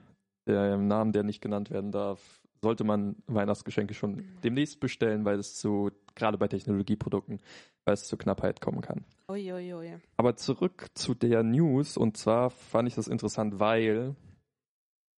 [0.48, 4.40] dem Namen, der nicht genannt werden darf, sollte man Weihnachtsgeschenke schon Mhm.
[4.42, 7.40] demnächst bestellen, weil es zu, gerade bei Technologieprodukten,
[7.84, 9.04] weil es zu Knappheit kommen kann.
[9.30, 9.98] Uiuiui.
[10.16, 14.14] Aber zurück zu der News und zwar fand ich das interessant, weil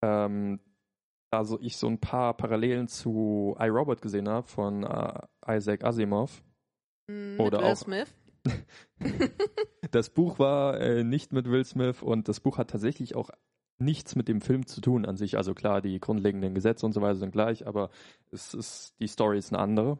[0.03, 0.61] ähm,
[1.31, 6.43] also ich so ein paar Parallelen zu iRobot gesehen habe von äh, Isaac Asimov.
[7.11, 8.15] Hm, Oder Will auch- Smith.
[9.91, 13.31] Das Buch war äh, nicht mit Will Smith und das Buch hat tatsächlich auch
[13.79, 15.37] nichts mit dem Film zu tun an sich.
[15.37, 17.91] Also klar, die grundlegenden Gesetze und so weiter sind gleich, aber
[18.31, 19.99] es ist, die Story ist eine andere.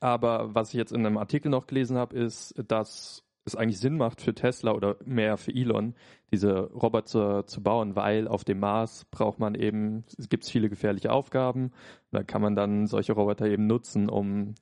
[0.00, 3.96] Aber was ich jetzt in einem Artikel noch gelesen habe, ist, dass es eigentlich Sinn
[3.96, 5.94] macht für Tesla oder mehr für Elon,
[6.32, 11.12] diese Roboter zu bauen, weil auf dem Mars braucht man eben, es gibt viele gefährliche
[11.12, 11.70] Aufgaben.
[12.10, 14.54] Da kann man dann solche Roboter eben nutzen, um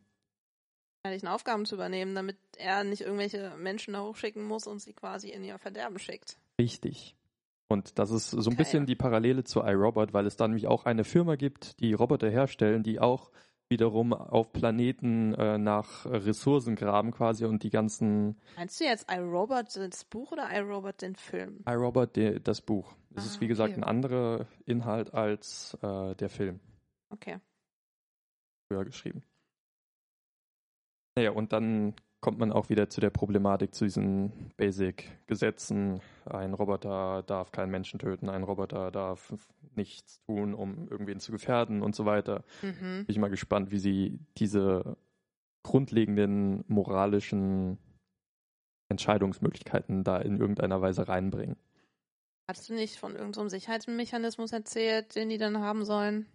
[1.02, 5.30] gefährlichen Aufgaben zu übernehmen, damit er nicht irgendwelche Menschen da hochschicken muss und sie quasi
[5.30, 6.38] in ihr Verderben schickt.
[6.60, 7.16] Richtig.
[7.68, 10.84] Und das ist so ein bisschen die Parallele zu iRobot, weil es da nämlich auch
[10.84, 13.30] eine Firma gibt, die Roboter herstellen, die auch
[13.72, 19.74] wiederum auf Planeten äh, nach Ressourcen graben quasi und die ganzen Meinst du jetzt iRobot
[19.76, 21.64] das Buch oder iRobot den Film?
[21.66, 22.94] iRobot, das Buch.
[23.14, 23.80] Es Ah, ist wie gesagt okay.
[23.80, 26.60] ein anderer Inhalt als äh, der Film
[27.10, 27.38] Okay.
[28.68, 29.22] früher geschrieben.
[31.16, 36.00] Naja, und dann kommt man auch wieder zu der Problematik, zu diesen Basic-Gesetzen.
[36.24, 39.34] Ein Roboter darf keinen Menschen töten, ein Roboter darf
[39.74, 42.44] nichts tun, um irgendwen zu gefährden und so weiter.
[42.62, 43.04] Mhm.
[43.04, 44.96] Bin ich mal gespannt, wie sie diese
[45.64, 47.78] grundlegenden moralischen
[48.88, 51.56] Entscheidungsmöglichkeiten da in irgendeiner Weise reinbringen.
[52.48, 56.26] Hattest du nicht von irgendeinem Sicherheitsmechanismus erzählt, den die dann haben sollen?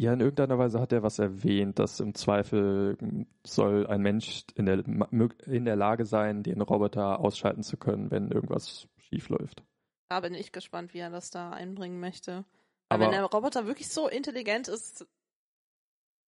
[0.00, 2.96] Ja, in irgendeiner Weise hat er was erwähnt, dass im Zweifel
[3.44, 8.30] soll ein Mensch in der, in der Lage sein, den Roboter ausschalten zu können, wenn
[8.30, 9.64] irgendwas schief läuft.
[10.08, 12.44] Da bin ich gespannt, wie er das da einbringen möchte.
[12.88, 15.04] Aber Aber wenn der Roboter wirklich so intelligent ist,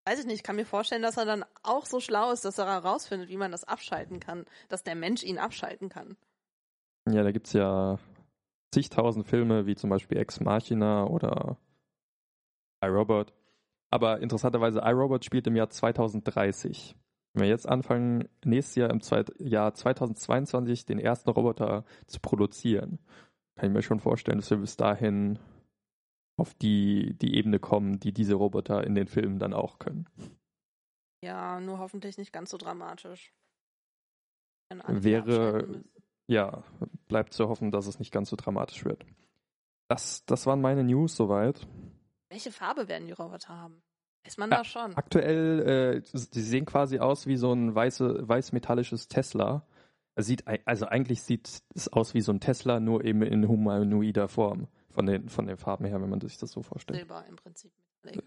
[0.04, 2.66] weiß ich nicht, kann mir vorstellen, dass er dann auch so schlau ist, dass er
[2.66, 6.16] herausfindet, wie man das abschalten kann, dass der Mensch ihn abschalten kann.
[7.08, 8.00] ja, da gibt's ja
[8.74, 11.56] zigtausend Filme, wie zum Beispiel Ex Machina oder
[12.82, 13.32] iRobot.
[13.90, 16.96] Aber interessanterweise, iRobot spielt im Jahr 2030.
[17.32, 22.98] Wenn wir jetzt anfangen, nächstes Jahr im Zweit Jahr 2022 den ersten Roboter zu produzieren,
[23.56, 25.38] kann ich mir schon vorstellen, dass wir bis dahin
[26.38, 30.08] auf die, die Ebene kommen, die diese Roboter in den Filmen dann auch können.
[31.22, 33.32] Ja, nur hoffentlich nicht ganz so dramatisch.
[34.86, 35.84] Wäre-.
[36.28, 36.62] Ja,
[37.08, 39.04] bleibt zu hoffen, dass es nicht ganz so dramatisch wird.
[39.88, 41.66] Das, das waren meine News soweit.
[42.30, 43.82] Welche Farbe werden die Roboter haben?
[44.24, 44.94] Weiß man Ja, da schon?
[44.94, 49.66] Aktuell, äh, sie sehen quasi aus wie so ein weiße, weiß-metallisches Tesla.
[50.14, 54.28] Es Sieht, also eigentlich sieht es aus wie so ein Tesla, nur eben in humanoider
[54.28, 54.68] Form.
[54.90, 56.98] Von den, von den Farben her, wenn man sich das so vorstellt.
[56.98, 57.72] Silber im Prinzip.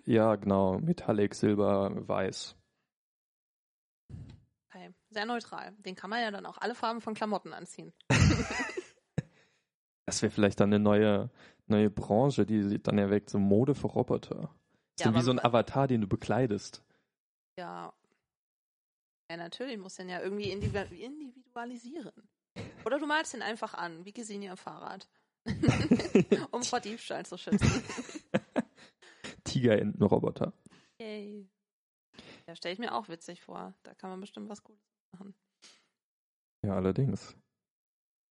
[0.06, 0.80] Ja, genau.
[0.80, 2.56] Metallic, Silber, Weiß.
[4.70, 4.94] Okay.
[5.10, 5.74] Sehr neutral.
[5.80, 7.94] Den kann man ja dann auch alle Farben von Klamotten anziehen.
[10.06, 11.30] Das wäre vielleicht dann eine neue,
[11.67, 14.54] neue Branche, die dann erweckt, so Mode für Roboter.
[14.99, 16.84] Ja, so wie so ein Avatar, den du bekleidest.
[17.58, 17.93] Ja.
[19.30, 22.12] Ja, natürlich muss den ja irgendwie individu- individualisieren.
[22.86, 25.10] Oder du malst ihn einfach an, wie Gesine am Fahrrad.
[26.52, 27.84] um vor Diebstahl zu schützen.
[29.43, 30.54] Tigerentenroboter.
[31.02, 31.49] Yay.
[32.47, 33.73] Ja, stelle ich mir auch witzig vor.
[33.84, 35.36] Da kann man bestimmt was Gutes machen.
[36.65, 37.36] Ja, allerdings.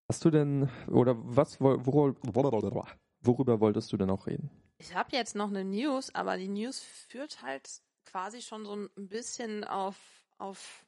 [0.09, 2.87] Hast du denn, oder was, worüber,
[3.21, 4.49] worüber wolltest du denn auch reden?
[4.77, 8.89] Ich habe jetzt noch eine News, aber die News führt halt quasi schon so ein
[9.07, 9.97] bisschen auf,
[10.37, 10.85] auf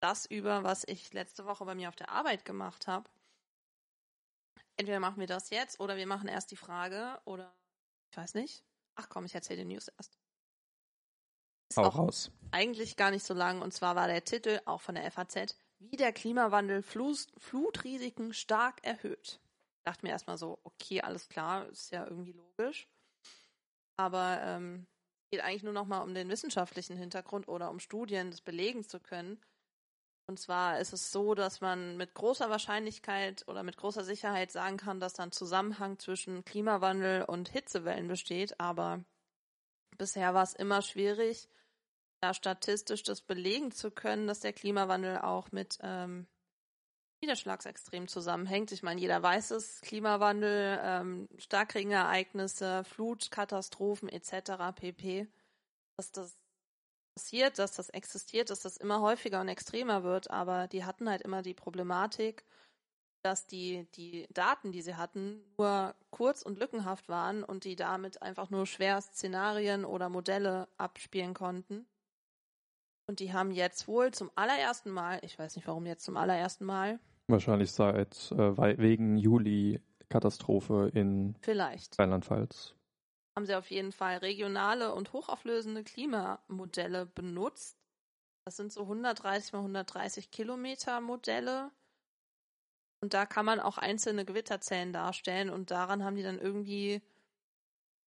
[0.00, 3.08] das über, was ich letzte Woche bei mir auf der Arbeit gemacht habe.
[4.76, 7.54] Entweder machen wir das jetzt oder wir machen erst die Frage oder
[8.10, 8.64] ich weiß nicht.
[8.94, 10.18] Ach komm, ich erzähle die News erst.
[11.68, 12.30] Ist auch raus.
[12.50, 15.96] Eigentlich gar nicht so lang und zwar war der Titel auch von der FAZ, wie
[15.96, 19.40] der Klimawandel Flut, Flutrisiken stark erhöht.
[19.84, 22.88] Dachte mir erstmal so, okay, alles klar, ist ja irgendwie logisch.
[23.96, 24.86] Aber ähm,
[25.30, 29.00] geht eigentlich nur noch mal um den wissenschaftlichen Hintergrund oder um Studien, das belegen zu
[29.00, 29.40] können.
[30.28, 34.76] Und zwar ist es so, dass man mit großer Wahrscheinlichkeit oder mit großer Sicherheit sagen
[34.76, 38.60] kann, dass da ein Zusammenhang zwischen Klimawandel und Hitzewellen besteht.
[38.60, 39.04] Aber
[39.98, 41.48] bisher war es immer schwierig,
[42.20, 46.28] da statistisch das belegen zu können, dass der Klimawandel auch mit ähm,
[47.22, 48.72] Niederschlagsextrem zusammenhängt.
[48.72, 54.74] Ich meine, jeder weiß es, Klimawandel, ähm, Starkregenereignisse, Flutkatastrophen etc.
[54.74, 55.28] pp.
[55.96, 56.36] Dass das
[57.14, 61.22] passiert, dass das existiert, dass das immer häufiger und extremer wird, aber die hatten halt
[61.22, 62.44] immer die Problematik,
[63.22, 68.22] dass die, die Daten, die sie hatten, nur kurz und lückenhaft waren und die damit
[68.22, 71.86] einfach nur schwer Szenarien oder Modelle abspielen konnten.
[73.06, 76.64] Und die haben jetzt wohl zum allerersten Mal, ich weiß nicht warum jetzt zum allerersten
[76.64, 76.98] Mal.
[77.28, 81.36] Wahrscheinlich seit äh, wegen Juli-Katastrophe in
[81.98, 82.74] Rheinland-Pfalz
[83.34, 87.78] haben sie auf jeden Fall regionale und hochauflösende Klimamodelle benutzt.
[88.44, 91.70] Das sind so 130 mal 130 Kilometer Modelle.
[93.00, 97.02] Und da kann man auch einzelne Gewitterzellen darstellen und daran haben die dann irgendwie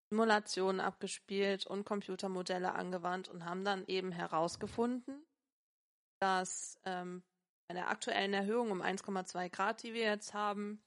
[0.09, 5.25] Simulationen abgespielt und Computermodelle angewandt und haben dann eben herausgefunden,
[6.19, 7.23] dass ähm,
[7.67, 10.81] bei der aktuellen Erhöhung um 1,2 Grad, die wir jetzt haben,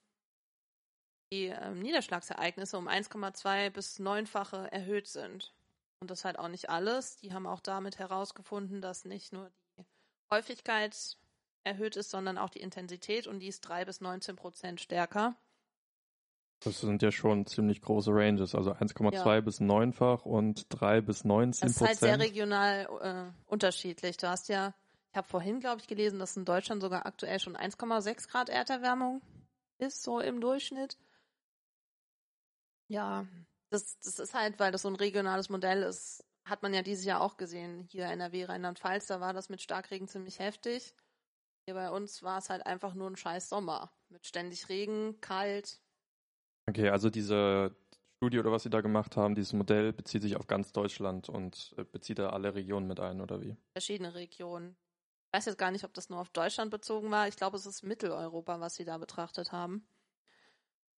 [1.31, 5.53] die ähm, Niederschlagsereignisse um 1,2 bis 9-fache erhöht sind.
[5.99, 7.17] Und das halt auch nicht alles.
[7.17, 9.85] Die haben auch damit herausgefunden, dass nicht nur die
[10.31, 11.17] Häufigkeit
[11.63, 15.35] erhöht ist, sondern auch die Intensität und die ist 3 bis 19 Prozent stärker.
[16.61, 19.41] Das sind ja schon ziemlich große Ranges, also 1,2 ja.
[19.41, 21.63] bis 9-fach und 3 bis 19 Prozent.
[21.63, 24.17] Das ist halt sehr regional äh, unterschiedlich.
[24.17, 24.73] Du hast ja,
[25.11, 29.21] ich habe vorhin, glaube ich, gelesen, dass in Deutschland sogar aktuell schon 1,6 Grad Erderwärmung
[29.79, 30.97] ist, so im Durchschnitt.
[32.87, 33.27] Ja,
[33.69, 37.05] das, das ist halt, weil das so ein regionales Modell ist, hat man ja dieses
[37.05, 37.87] Jahr auch gesehen.
[37.91, 40.95] Hier in NRW, Rheinland-Pfalz, da war das mit Starkregen ziemlich heftig.
[41.65, 43.91] Hier bei uns war es halt einfach nur ein scheiß Sommer.
[44.09, 45.79] Mit ständig Regen, kalt.
[46.67, 47.75] Okay, also diese
[48.17, 51.73] Studie oder was Sie da gemacht haben, dieses Modell bezieht sich auf ganz Deutschland und
[51.77, 53.55] äh, bezieht da alle Regionen mit ein, oder wie?
[53.73, 54.75] Verschiedene Regionen.
[55.31, 57.27] Ich weiß jetzt gar nicht, ob das nur auf Deutschland bezogen war.
[57.27, 59.87] Ich glaube, es ist Mitteleuropa, was Sie da betrachtet haben.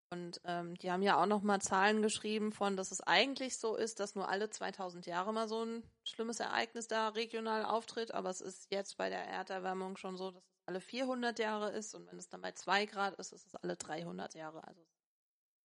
[0.09, 3.75] Und ähm, die haben ja auch noch mal Zahlen geschrieben von, dass es eigentlich so
[3.75, 8.13] ist, dass nur alle 2000 Jahre mal so ein schlimmes Ereignis da regional auftritt.
[8.13, 11.93] Aber es ist jetzt bei der Erderwärmung schon so, dass es alle 400 Jahre ist.
[11.93, 14.65] Und wenn es dann bei 2 Grad ist, ist es alle 300 Jahre.
[14.65, 14.81] Also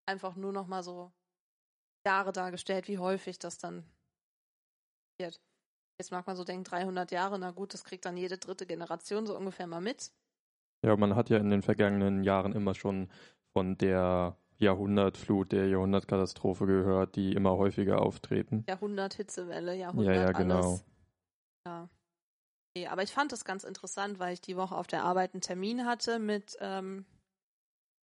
[0.05, 1.13] einfach nur noch mal so
[2.05, 3.89] Jahre dargestellt, wie häufig das dann
[5.17, 5.41] passiert.
[5.99, 9.25] Jetzt mag man so denken, 300 Jahre, na gut, das kriegt dann jede dritte Generation
[9.25, 10.11] so ungefähr mal mit.
[10.85, 13.09] Ja, man hat ja in den vergangenen Jahren immer schon
[13.53, 18.63] von der Jahrhundertflut, der Jahrhundertkatastrophe gehört, die immer häufiger auftreten.
[18.67, 20.69] Jahrhunderthitzewelle, Jahrhundert Ja, ja, genau.
[20.69, 20.85] Alles.
[21.65, 21.89] Ja.
[22.75, 25.41] Okay, aber ich fand das ganz interessant, weil ich die Woche auf der Arbeit einen
[25.41, 26.57] Termin hatte mit.
[26.59, 27.05] Ähm,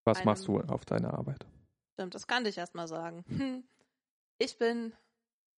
[0.05, 1.47] Was machst du auf deiner Arbeit?
[1.93, 3.25] Stimmt, das kann ich erst mal sagen.
[4.39, 4.93] Ich bin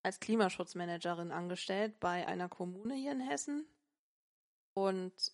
[0.06, 3.66] als Klimaschutzmanagerin angestellt bei einer Kommune hier in Hessen.
[4.74, 5.32] Und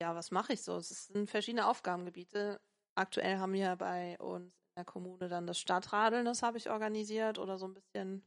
[0.00, 0.76] ja, was mache ich so?
[0.76, 2.60] Es sind verschiedene Aufgabengebiete
[2.96, 7.38] aktuell haben wir bei uns in der Kommune dann das Stadtradeln, das habe ich organisiert
[7.38, 8.26] oder so ein bisschen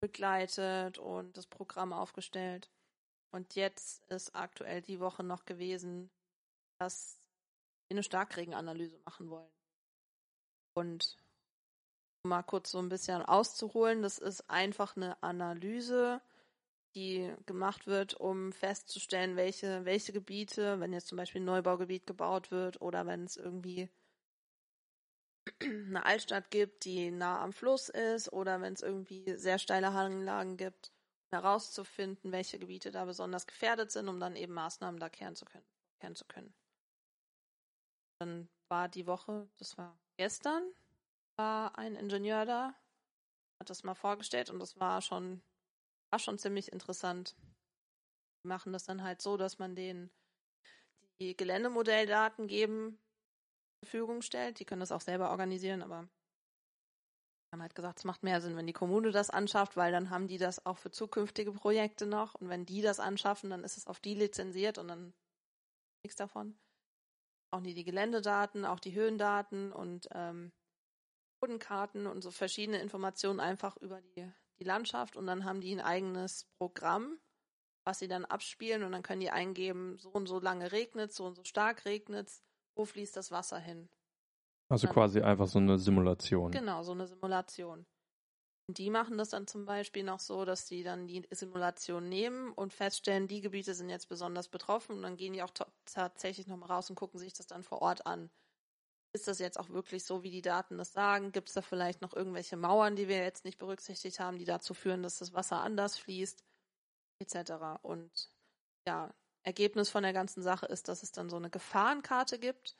[0.00, 2.70] begleitet und das Programm aufgestellt.
[3.30, 6.10] Und jetzt ist aktuell die Woche noch gewesen,
[6.78, 7.18] dass
[7.88, 9.52] wir eine Starkregenanalyse machen wollen.
[10.74, 11.16] Und
[12.22, 16.20] mal kurz so ein bisschen auszuholen, das ist einfach eine Analyse,
[16.94, 22.50] die gemacht wird, um festzustellen, welche, welche Gebiete, wenn jetzt zum Beispiel ein Neubaugebiet gebaut
[22.50, 23.90] wird oder wenn es irgendwie
[25.60, 30.56] eine Altstadt gibt, die nah am Fluss ist oder wenn es irgendwie sehr steile Hanglagen
[30.56, 30.92] gibt,
[31.30, 35.66] herauszufinden, welche Gebiete da besonders gefährdet sind, um dann eben Maßnahmen da kehren zu können.
[36.00, 36.54] Kehren zu können.
[38.20, 40.62] Dann war die Woche, das war gestern,
[41.42, 42.74] war ein Ingenieur da,
[43.60, 45.42] hat das mal vorgestellt und das war schon
[46.12, 47.34] war schon ziemlich interessant.
[48.44, 50.10] Die machen das dann halt so, dass man denen
[51.20, 52.98] die Geländemodelldaten geben
[53.82, 54.60] Verfügung stellt.
[54.60, 56.08] Die können das auch selber organisieren, aber
[57.52, 60.28] haben halt gesagt, es macht mehr Sinn, wenn die Kommune das anschafft, weil dann haben
[60.28, 62.34] die das auch für zukünftige Projekte noch.
[62.34, 65.14] Und wenn die das anschaffen, dann ist es auf die lizenziert und dann
[66.04, 66.58] nichts davon.
[67.50, 70.52] Auch nie die Geländedaten, auch die Höhendaten und ähm,
[71.42, 75.16] Bodenkarten und so verschiedene Informationen einfach über die, die Landschaft.
[75.16, 77.18] Und dann haben die ein eigenes Programm,
[77.84, 81.24] was sie dann abspielen und dann können die eingeben, so und so lange regnet, so
[81.26, 82.30] und so stark regnet,
[82.76, 83.88] wo fließt das Wasser hin.
[84.68, 86.52] Also Dann- quasi einfach so eine Simulation.
[86.52, 87.86] Genau, so eine Simulation.
[88.68, 92.52] Und die machen das dann zum Beispiel noch so, dass die dann die Simulation nehmen
[92.52, 96.46] und feststellen, die Gebiete sind jetzt besonders betroffen und dann gehen die auch ta- tatsächlich
[96.46, 98.30] nochmal raus und gucken sich das dann vor Ort an.
[99.12, 101.32] Ist das jetzt auch wirklich so, wie die Daten das sagen?
[101.32, 104.74] Gibt es da vielleicht noch irgendwelche Mauern, die wir jetzt nicht berücksichtigt haben, die dazu
[104.74, 106.42] führen, dass das Wasser anders fließt,
[107.18, 107.80] etc.
[107.82, 108.30] Und
[108.86, 112.76] ja, Ergebnis von der ganzen Sache ist, dass es dann so eine Gefahrenkarte gibt,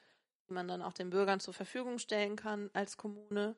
[0.49, 3.57] die man dann auch den Bürgern zur Verfügung stellen kann als Kommune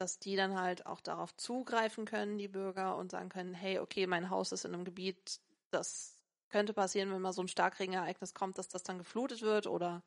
[0.00, 4.06] dass die dann halt auch darauf zugreifen können, die Bürger, und sagen können, hey, okay,
[4.06, 5.40] mein Haus ist in einem Gebiet,
[5.70, 10.02] das könnte passieren, wenn mal so ein Starkregenereignis kommt, dass das dann geflutet wird oder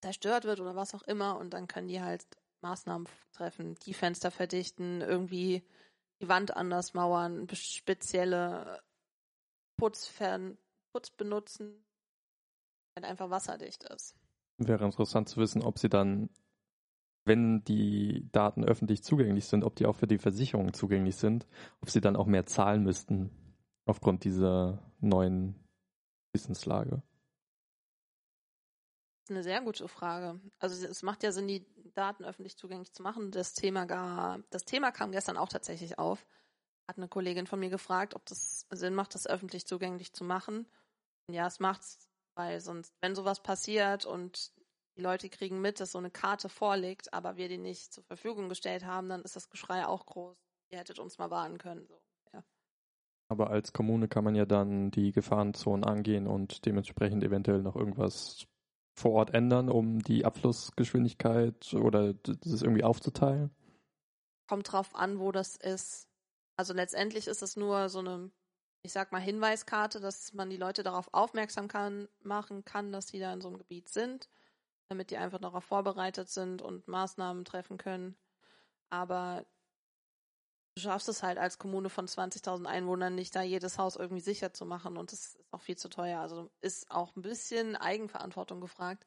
[0.00, 1.38] zerstört wird oder was auch immer.
[1.38, 2.26] Und dann können die halt
[2.62, 5.62] Maßnahmen treffen, die Fenster verdichten, irgendwie
[6.20, 8.82] die Wand anders mauern, spezielle
[9.76, 10.58] Putzfern
[10.92, 11.84] Putz benutzen,
[12.96, 14.14] halt einfach wasserdicht ist.
[14.58, 16.28] Wäre interessant zu wissen, ob sie dann,
[17.24, 21.46] wenn die Daten öffentlich zugänglich sind, ob die auch für die Versicherung zugänglich sind,
[21.80, 23.30] ob sie dann auch mehr zahlen müssten
[23.86, 25.54] aufgrund dieser neuen
[26.32, 27.02] Wissenslage.
[29.30, 30.40] Eine sehr gute Frage.
[30.58, 31.64] Also es macht ja Sinn, die
[31.94, 33.30] Daten öffentlich zugänglich zu machen.
[33.30, 36.26] Das Thema gar, das Thema kam gestern auch tatsächlich auf.
[36.88, 40.66] Hat eine Kollegin von mir gefragt, ob das Sinn macht, das öffentlich zugänglich zu machen.
[41.28, 44.52] Und ja, es macht's, weil sonst, wenn sowas passiert und
[44.96, 48.48] die Leute kriegen mit, dass so eine Karte vorliegt, aber wir die nicht zur Verfügung
[48.48, 50.36] gestellt haben, dann ist das Geschrei auch groß.
[50.70, 51.86] Ihr hättet uns mal warnen können.
[51.86, 52.00] So.
[53.30, 58.48] Aber als Kommune kann man ja dann die Gefahrenzonen angehen und dementsprechend eventuell noch irgendwas
[58.94, 63.50] vor Ort ändern, um die Abflussgeschwindigkeit oder das irgendwie aufzuteilen.
[64.48, 66.08] kommt drauf an, wo das ist.
[66.56, 68.30] Also letztendlich ist es nur so eine,
[68.82, 73.18] ich sag mal, Hinweiskarte, dass man die Leute darauf aufmerksam kann, machen kann, dass sie
[73.20, 74.28] da in so einem Gebiet sind,
[74.88, 78.16] damit die einfach darauf vorbereitet sind und Maßnahmen treffen können.
[78.90, 79.46] Aber
[80.74, 84.52] du schaffst es halt als Kommune von 20.000 Einwohnern nicht, da jedes Haus irgendwie sicher
[84.52, 86.20] zu machen und das ist auch viel zu teuer.
[86.20, 89.06] Also ist auch ein bisschen Eigenverantwortung gefragt.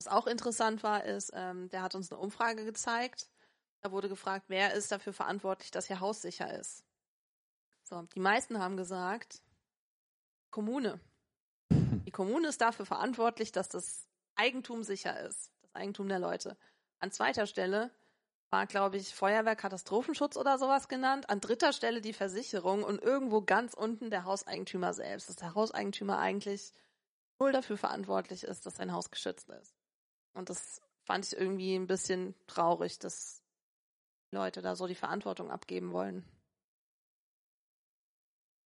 [0.00, 3.28] Was auch interessant war, ist, ähm, der hat uns eine Umfrage gezeigt.
[3.80, 6.84] Da wurde gefragt, wer ist dafür verantwortlich, dass ihr Haus sicher ist.
[7.84, 9.42] So, die meisten haben gesagt,
[10.50, 11.00] Kommune.
[11.70, 16.56] Die Kommune ist dafür verantwortlich, dass das Eigentum sicher ist, das Eigentum der Leute.
[17.00, 17.90] An zweiter Stelle
[18.50, 21.28] war, glaube ich, Feuerwehr, Katastrophenschutz oder sowas genannt.
[21.28, 26.18] An dritter Stelle die Versicherung und irgendwo ganz unten der Hauseigentümer selbst, dass der Hauseigentümer
[26.18, 26.72] eigentlich
[27.38, 29.76] null dafür verantwortlich ist, dass sein Haus geschützt ist.
[30.34, 33.42] Und das fand ich irgendwie ein bisschen traurig, dass
[34.30, 36.24] Leute da so die Verantwortung abgeben wollen.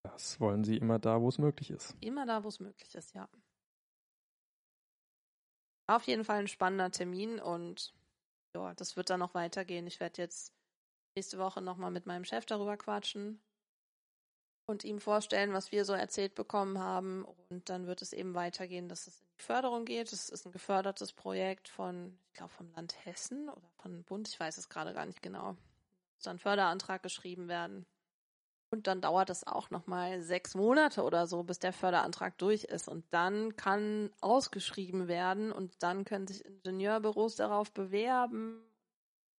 [0.04, 1.96] Das wollen sie immer da, wo es möglich ist.
[2.00, 3.28] Immer da, wo es möglich ist, ja.
[5.86, 7.94] Auf jeden Fall ein spannender Termin und
[8.54, 9.86] ja, das wird dann noch weitergehen.
[9.86, 10.52] Ich werde jetzt
[11.14, 13.40] nächste Woche nochmal mit meinem Chef darüber quatschen
[14.66, 17.24] und ihm vorstellen, was wir so erzählt bekommen haben.
[17.50, 20.12] Und dann wird es eben weitergehen, dass es in die Förderung geht.
[20.12, 24.38] Es ist ein gefördertes Projekt von, ich glaube, vom Land Hessen oder vom Bund, ich
[24.38, 25.50] weiß es gerade gar nicht genau.
[25.50, 27.86] Es muss dann Förderantrag geschrieben werden.
[28.72, 32.88] Und dann dauert es auch nochmal sechs Monate oder so, bis der Förderantrag durch ist.
[32.88, 38.62] Und dann kann ausgeschrieben werden und dann können sich Ingenieurbüros darauf bewerben,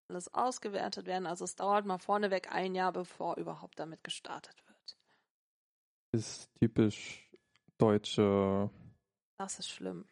[0.08, 1.26] alles ausgewertet werden.
[1.26, 4.98] Also es dauert mal vorneweg ein Jahr, bevor überhaupt damit gestartet wird.
[6.12, 7.32] Ist typisch
[7.80, 8.69] deutsche
[9.39, 10.06] Das ist schlimm.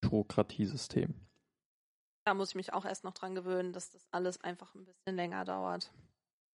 [0.00, 1.14] Bürokratiesystem.
[2.24, 5.14] Da muss ich mich auch erst noch dran gewöhnen, dass das alles einfach ein bisschen
[5.14, 5.92] länger dauert.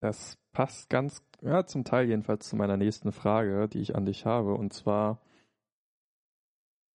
[0.00, 4.24] Das passt ganz, ja, zum Teil jedenfalls zu meiner nächsten Frage, die ich an dich
[4.24, 4.54] habe.
[4.54, 5.20] Und zwar,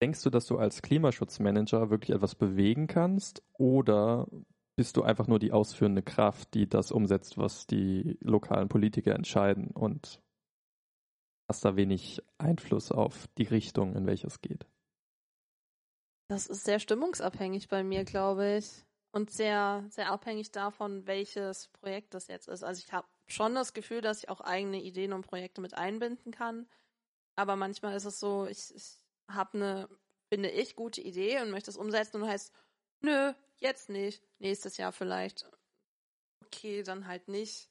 [0.01, 3.43] denkst du, dass du als Klimaschutzmanager wirklich etwas bewegen kannst?
[3.53, 4.27] Oder
[4.75, 9.71] bist du einfach nur die ausführende Kraft, die das umsetzt, was die lokalen Politiker entscheiden
[9.71, 10.19] und
[11.47, 14.65] hast da wenig Einfluss auf die Richtung, in welche es geht?
[16.27, 18.83] Das ist sehr stimmungsabhängig bei mir, glaube ich.
[19.15, 22.63] Und sehr, sehr abhängig davon, welches Projekt das jetzt ist.
[22.63, 26.31] Also ich habe schon das Gefühl, dass ich auch eigene Ideen und Projekte mit einbinden
[26.31, 26.67] kann.
[27.37, 28.99] Aber manchmal ist es so, ich, ich
[29.29, 29.89] habe eine
[30.29, 32.53] finde ich, gute Idee und möchte es umsetzen und heißt,
[33.01, 35.49] nö, jetzt nicht, nächstes Jahr vielleicht.
[36.45, 37.69] Okay, dann halt nicht.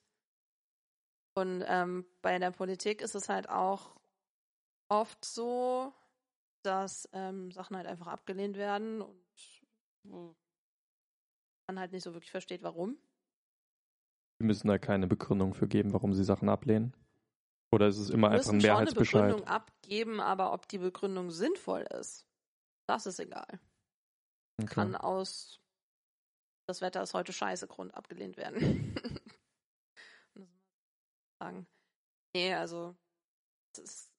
[1.35, 3.97] Und ähm, bei der Politik ist es halt auch
[4.89, 5.93] oft so,
[6.63, 10.37] dass ähm, Sachen halt einfach abgelehnt werden und
[11.69, 12.99] man halt nicht so wirklich versteht, warum.
[14.39, 16.95] Wir müssen da keine Begründung für geben, warum sie Sachen ablehnen.
[17.73, 19.23] Oder ist es immer Wir einfach ein müssen schon eine Mehrheitsbescheid?
[19.29, 22.27] Begründung abgeben, aber ob die Begründung sinnvoll ist,
[22.89, 23.61] das ist egal.
[24.61, 24.75] Okay.
[24.75, 25.61] Kann aus
[26.67, 28.97] das Wetter ist heute scheiße Grund abgelehnt werden.
[31.39, 31.67] Sagen.
[32.35, 32.97] Nee, also
[33.77, 34.11] es ist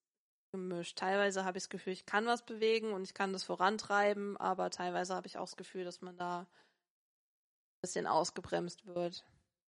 [0.52, 0.98] gemischt.
[0.98, 4.70] Teilweise habe ich das Gefühl, ich kann was bewegen und ich kann das vorantreiben, aber
[4.70, 6.48] teilweise habe ich auch das Gefühl, dass man da
[7.86, 9.24] bisschen ausgebremst wird.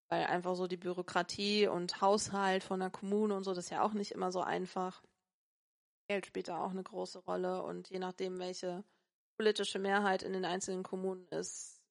[0.09, 3.83] Weil einfach so die Bürokratie und Haushalt von der Kommune und so, das ist ja
[3.83, 5.03] auch nicht immer so einfach.
[6.09, 8.83] Geld spielt da auch eine große Rolle und je nachdem, welche
[9.37, 11.83] politische Mehrheit in den einzelnen Kommunen ist,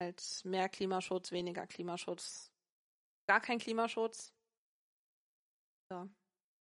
[0.00, 2.50] halt mehr Klimaschutz, weniger Klimaschutz,
[3.28, 4.32] gar kein Klimaschutz.
[5.92, 6.08] Ja.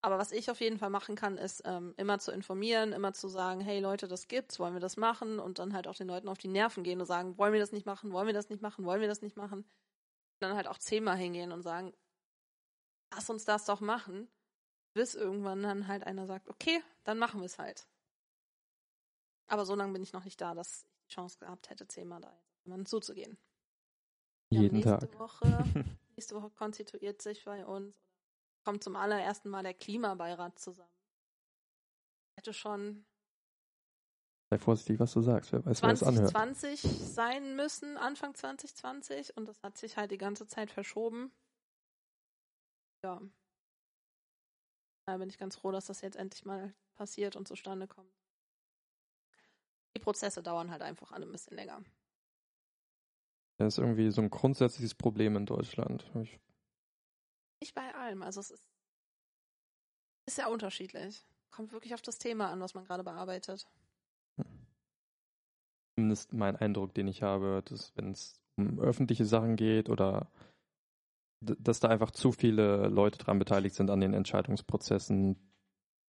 [0.05, 3.27] Aber was ich auf jeden Fall machen kann, ist ähm, immer zu informieren, immer zu
[3.27, 5.39] sagen, hey Leute, das gibt's, wollen wir das machen?
[5.39, 7.71] Und dann halt auch den Leuten auf die Nerven gehen und sagen, wollen wir das
[7.71, 9.61] nicht machen, wollen wir das nicht machen, wollen wir das nicht machen?
[9.61, 9.67] Und
[10.41, 11.91] dann halt auch zehnmal hingehen und sagen,
[13.15, 14.29] lass uns das doch machen,
[14.93, 17.87] bis irgendwann dann halt einer sagt, okay, dann machen wir es halt.
[19.47, 22.21] Aber so lange bin ich noch nicht da, dass ich die Chance gehabt hätte, zehnmal
[22.21, 22.31] da
[22.63, 23.39] jemanden zuzugehen.
[24.51, 25.17] Jeden nächste Tag.
[25.17, 25.47] Woche,
[26.15, 28.04] nächste Woche konstituiert sich bei uns,
[28.65, 30.89] kommt zum allerersten Mal der Klimabeirat zusammen.
[32.37, 33.05] Hätte schon
[34.51, 35.51] Sei vorsichtig, was du sagst.
[35.51, 36.29] Wer weiß, wer es anhört.
[36.29, 41.31] 2020 sein müssen, Anfang 2020, und das hat sich halt die ganze Zeit verschoben.
[43.03, 43.21] Ja.
[45.07, 48.13] Da bin ich ganz froh, dass das jetzt endlich mal passiert und zustande kommt.
[49.95, 51.83] Die Prozesse dauern halt einfach alle ein bisschen länger.
[53.57, 56.11] Das ist irgendwie so ein grundsätzliches Problem in Deutschland.
[56.21, 56.39] Ich,
[57.61, 58.69] Nicht bei allem, also es ist,
[60.27, 61.25] ist ja unterschiedlich.
[61.51, 63.67] Kommt wirklich auf das Thema an, was man gerade bearbeitet.
[65.95, 70.29] zumindest mein Eindruck, den ich habe, dass wenn es um öffentliche Sachen geht oder
[71.41, 75.37] dass da einfach zu viele Leute dran beteiligt sind an den Entscheidungsprozessen,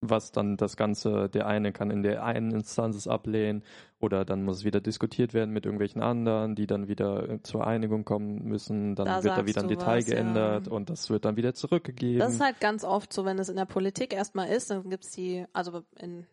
[0.00, 3.64] was dann das Ganze, der eine kann in der einen Instanz es ablehnen
[3.98, 7.66] oder dann muss es wieder diskutiert werden mit irgendwelchen anderen, die dann wieder äh, zur
[7.66, 10.14] Einigung kommen müssen, dann Da wird da wieder ein Detail was, ja.
[10.14, 12.18] geändert und das wird dann wieder zurückgegeben.
[12.18, 15.10] Das ist halt ganz oft so, wenn es in der Politik erstmal ist, dann gibt's
[15.12, 16.26] die, also in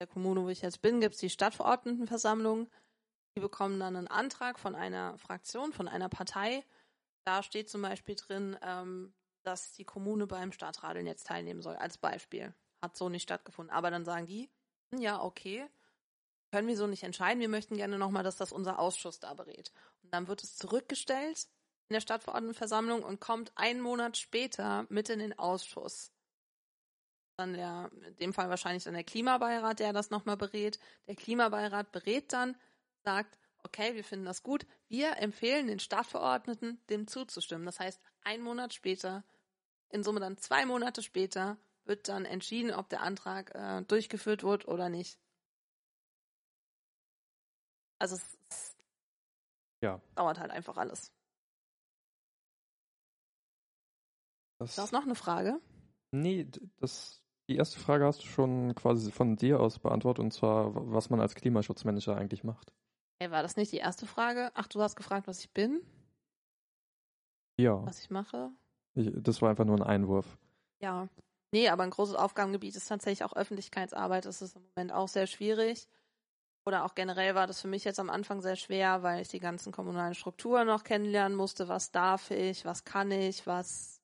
[0.00, 2.68] der Kommune, wo ich jetzt bin, gibt's die Stadtverordnetenversammlung.
[3.36, 6.64] Die bekommen dann einen Antrag von einer Fraktion, von einer Partei.
[7.24, 9.12] Da steht zum Beispiel drin, ähm,
[9.44, 12.52] dass die Kommune beim Stadtradeln jetzt teilnehmen soll, als Beispiel.
[12.82, 13.74] Hat so nicht stattgefunden.
[13.74, 14.50] Aber dann sagen die,
[14.90, 15.68] hm, ja, okay,
[16.50, 17.40] können wir so nicht entscheiden.
[17.40, 19.72] Wir möchten gerne nochmal, dass das unser Ausschuss da berät.
[20.02, 21.48] Und dann wird es zurückgestellt
[21.88, 26.12] in der Stadtverordnetenversammlung und kommt einen Monat später mit in den Ausschuss.
[27.36, 30.78] Dann der, in dem Fall wahrscheinlich dann der Klimabeirat, der das nochmal berät.
[31.06, 32.56] Der Klimabeirat berät dann,
[33.02, 34.66] sagt, okay, wir finden das gut.
[34.88, 37.66] Wir empfehlen den Stadtverordneten, dem zuzustimmen.
[37.66, 39.24] Das heißt, einen Monat später,
[39.88, 41.56] in Summe dann zwei Monate später,
[41.90, 45.18] wird dann entschieden, ob der Antrag äh, durchgeführt wird oder nicht.
[47.98, 48.76] Also es, es
[49.82, 50.00] Ja.
[50.14, 51.12] dauert halt einfach alles.
[54.58, 55.60] das, Da ist noch eine Frage.
[56.12, 60.72] Nee, das, die erste Frage hast du schon quasi von dir aus beantwortet, und zwar,
[60.92, 62.72] was man als Klimaschutzmanager eigentlich macht.
[63.20, 64.50] Hey, war das nicht die erste Frage?
[64.54, 65.82] Ach, du hast gefragt, was ich bin,
[67.58, 68.52] Ja, was ich mache.
[68.94, 70.38] ich, das war einfach nur ein Einwurf.
[70.80, 71.08] Ja.
[71.52, 74.24] Nee, aber ein großes Aufgabengebiet ist tatsächlich auch Öffentlichkeitsarbeit.
[74.24, 75.88] Das ist im Moment auch sehr schwierig.
[76.64, 79.40] Oder auch generell war das für mich jetzt am Anfang sehr schwer, weil ich die
[79.40, 81.68] ganzen kommunalen Strukturen noch kennenlernen musste.
[81.68, 82.64] Was darf ich?
[82.64, 83.46] Was kann ich?
[83.46, 84.00] Was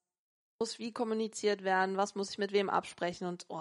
[0.58, 1.96] muss wie kommuniziert werden?
[1.96, 3.28] Was muss ich mit wem absprechen?
[3.28, 3.58] Und oh,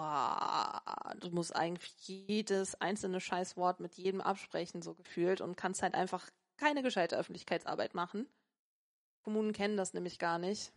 [1.20, 5.40] du musst eigentlich jedes einzelne Scheißwort mit jedem absprechen, so gefühlt.
[5.40, 8.26] Und kannst halt einfach keine gescheite Öffentlichkeitsarbeit machen.
[9.22, 10.72] Kommunen kennen das nämlich gar nicht.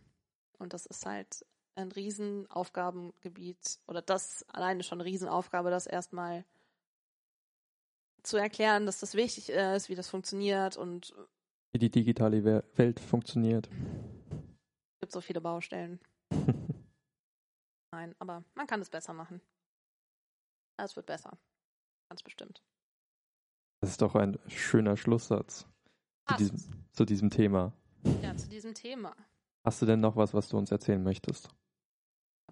[0.58, 1.46] Und das ist halt
[1.80, 6.44] ein Riesenaufgabengebiet oder das alleine schon eine Riesenaufgabe, das erstmal
[8.22, 11.14] zu erklären, dass das wichtig ist, wie das funktioniert und
[11.72, 13.68] Wie die digitale We- Welt funktioniert.
[13.68, 16.00] es gibt so viele Baustellen.
[17.92, 19.40] Nein, aber man kann es besser machen.
[20.76, 21.36] Es wird besser.
[22.08, 22.62] Ganz bestimmt.
[23.80, 25.66] Das ist doch ein schöner Schlusssatz
[26.28, 26.58] zu diesem,
[26.92, 27.72] zu diesem Thema.
[28.22, 29.16] Ja, zu diesem Thema.
[29.64, 31.48] Hast du denn noch was, was du uns erzählen möchtest?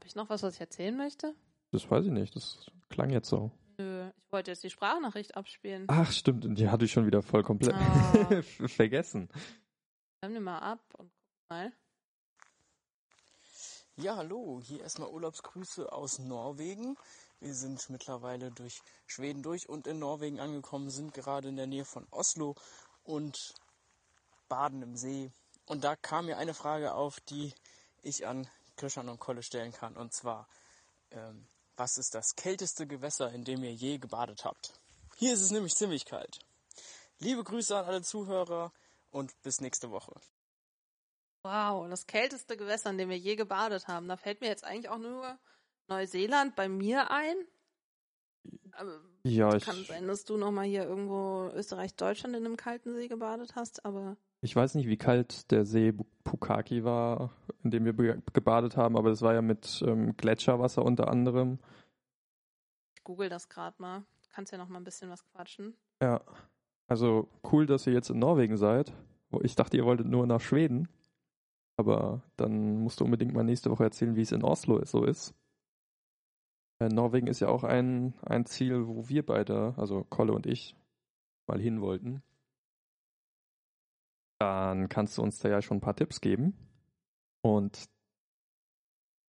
[0.08, 1.34] Ich noch was, was ich erzählen möchte?
[1.70, 2.34] Das weiß ich nicht.
[2.34, 3.50] Das klang jetzt so.
[3.76, 5.84] Nö, ich wollte jetzt die Sprachnachricht abspielen.
[5.88, 8.42] Ach, stimmt, die hatte ich schon wieder voll komplett Ah.
[8.68, 9.28] vergessen.
[10.22, 11.72] Nimm den mal ab und guck mal.
[13.96, 16.96] Ja, hallo, hier erstmal Urlaubsgrüße aus Norwegen.
[17.40, 21.84] Wir sind mittlerweile durch Schweden durch und in Norwegen angekommen, sind gerade in der Nähe
[21.84, 22.54] von Oslo
[23.02, 23.36] und
[24.48, 25.30] baden im See.
[25.66, 27.52] Und da kam mir eine Frage auf, die
[28.00, 28.48] ich an
[28.78, 29.96] Christian und Kolle stellen kann.
[29.96, 30.48] Und zwar,
[31.10, 34.72] ähm, was ist das kälteste Gewässer, in dem ihr je gebadet habt?
[35.16, 36.38] Hier ist es nämlich ziemlich kalt.
[37.18, 38.72] Liebe Grüße an alle Zuhörer
[39.10, 40.14] und bis nächste Woche.
[41.42, 44.08] Wow, das kälteste Gewässer, in dem wir je gebadet haben.
[44.08, 45.38] Da fällt mir jetzt eigentlich auch nur
[45.88, 47.36] Neuseeland bei mir ein.
[48.72, 52.94] Aber Ja, ich, kann sein, dass du nochmal hier irgendwo Österreich, Deutschland in einem kalten
[52.94, 55.92] See gebadet hast, aber ich weiß nicht, wie kalt der See
[56.24, 57.32] Pukaki war,
[57.62, 61.58] in dem wir gebadet haben, aber das war ja mit ähm, Gletscherwasser unter anderem.
[62.94, 64.00] ich google das gerade mal.
[64.22, 65.74] Du kannst ja noch mal ein bisschen was quatschen.
[66.02, 66.20] Ja,
[66.86, 68.92] also cool, dass ihr jetzt in Norwegen seid.
[69.42, 70.88] Ich dachte, ihr wolltet nur nach Schweden.
[71.76, 75.34] Aber dann musst du unbedingt mal nächste Woche erzählen, wie es in Oslo so ist.
[76.80, 80.76] Äh, Norwegen ist ja auch ein, ein Ziel, wo wir beide, also Kolle und ich,
[81.46, 82.22] mal hin wollten.
[84.38, 86.56] Dann kannst du uns da ja schon ein paar Tipps geben.
[87.42, 87.88] Und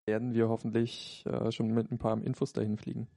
[0.06, 3.08] werden wir hoffentlich äh, schon mit ein paar Infos dahin fliegen.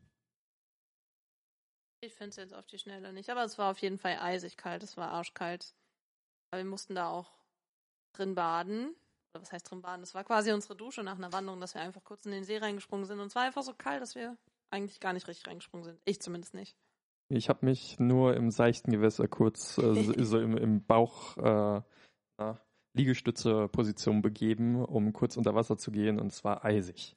[2.00, 4.56] Ich finde es jetzt auf die Schnelle nicht, aber es war auf jeden Fall eisig
[4.56, 5.74] kalt, es war arschkalt.
[6.50, 7.32] Aber wir mussten da auch
[8.12, 8.94] drin baden.
[9.32, 10.02] Oder was heißt drin baden?
[10.02, 12.58] Das war quasi unsere Dusche nach einer Wanderung, dass wir einfach kurz in den See
[12.58, 13.20] reingesprungen sind.
[13.20, 14.36] Und es war einfach so kalt, dass wir
[14.70, 16.00] eigentlich gar nicht richtig reingesprungen sind.
[16.04, 16.76] Ich zumindest nicht.
[17.34, 21.82] Ich habe mich nur im seichten Gewässer kurz äh, so, im, im Bauch äh,
[22.38, 22.60] na,
[22.94, 27.16] Liegestütze-Position begeben, um kurz unter Wasser zu gehen und es war eisig.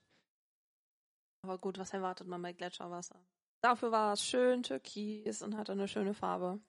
[1.43, 3.19] Aber gut, was erwartet man bei Gletscherwasser?
[3.61, 6.59] Dafür war es schön türkis und hatte eine schöne Farbe.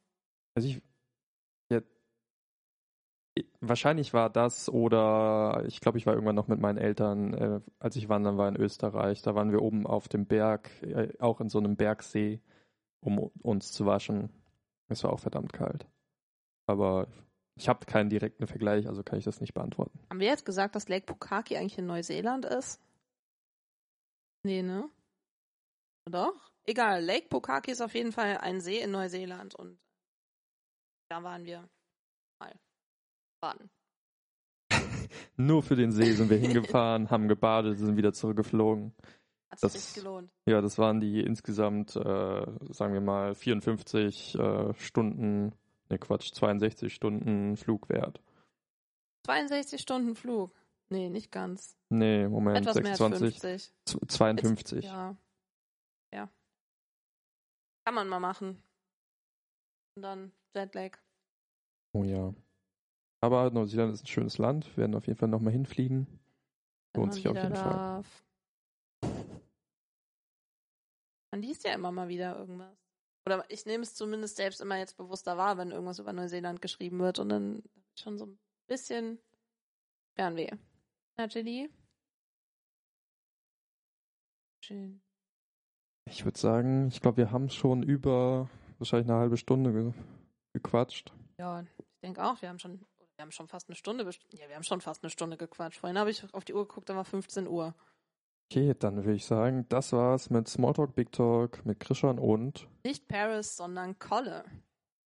[0.54, 0.82] Also ich
[1.70, 1.80] ja,
[3.60, 7.96] wahrscheinlich war das oder ich glaube, ich war irgendwann noch mit meinen Eltern, äh, als
[7.96, 9.22] ich wandern war in Österreich.
[9.22, 12.40] Da waren wir oben auf dem Berg, äh, auch in so einem Bergsee,
[13.06, 14.30] um uns zu waschen.
[14.88, 15.86] Es war auch verdammt kalt.
[16.66, 17.08] Aber
[17.54, 19.98] ich habe keinen direkten Vergleich, also kann ich das nicht beantworten.
[20.10, 22.80] Haben wir jetzt gesagt, dass Lake Pukaki eigentlich in Neuseeland ist?
[24.42, 24.88] Nee, ne?
[26.04, 26.52] Doch?
[26.64, 29.78] Egal, Lake Pukaki ist auf jeden Fall ein See in Neuseeland und
[31.08, 31.68] da waren wir
[32.40, 32.54] mal
[33.40, 33.70] baden.
[35.36, 38.94] Nur für den See sind wir hingefahren, haben gebadet, sind wieder zurückgeflogen.
[39.50, 40.30] Hat sich Das- gelohnt.
[40.46, 45.52] Ja, das waren die insgesamt, äh, sagen wir mal, 54 äh, Stunden,
[45.88, 48.20] ne Quatsch, 62 Stunden Flugwert.
[49.24, 50.52] 62 Stunden Flug.
[50.88, 51.76] Nee, nicht ganz.
[51.88, 53.74] Nee, Moment, Etwas mehr als 26, 50.
[53.84, 54.84] z- 52.
[54.84, 55.16] Ja.
[56.12, 56.28] Ja.
[57.84, 58.62] Kann man mal machen.
[59.96, 60.98] Und dann Jetlag.
[61.92, 62.34] Oh ja.
[63.20, 66.06] Aber Neuseeland ist ein schönes Land, wir werden auf jeden Fall nochmal hinfliegen.
[66.96, 67.72] Lohnt sich auf jeden Fall.
[67.72, 68.24] darf.
[71.36, 72.74] Man liest ja immer mal wieder irgendwas.
[73.26, 76.98] Oder ich nehme es zumindest selbst immer jetzt bewusster wahr, wenn irgendwas über Neuseeland geschrieben
[76.98, 77.62] wird und dann
[77.94, 79.18] schon so ein bisschen
[80.14, 80.50] Fernweh.
[81.18, 81.68] Na, Jenny?
[84.64, 85.02] Schön.
[86.06, 89.92] Ich würde sagen, ich glaube, wir haben schon über wahrscheinlich eine halbe Stunde ge
[90.54, 91.12] gequatscht.
[91.36, 92.80] Ja, ich denke auch, wir haben schon,
[93.16, 95.80] wir haben schon fast eine Stunde, ja, wir haben schon fast eine Stunde gequatscht.
[95.80, 97.74] Vorhin habe ich auf die Uhr geguckt, da war 15 Uhr.
[98.50, 103.08] Okay, dann würde ich sagen, das war's mit Smalltalk, Big Talk, mit Christian und Nicht
[103.08, 104.44] Paris, sondern Kolle.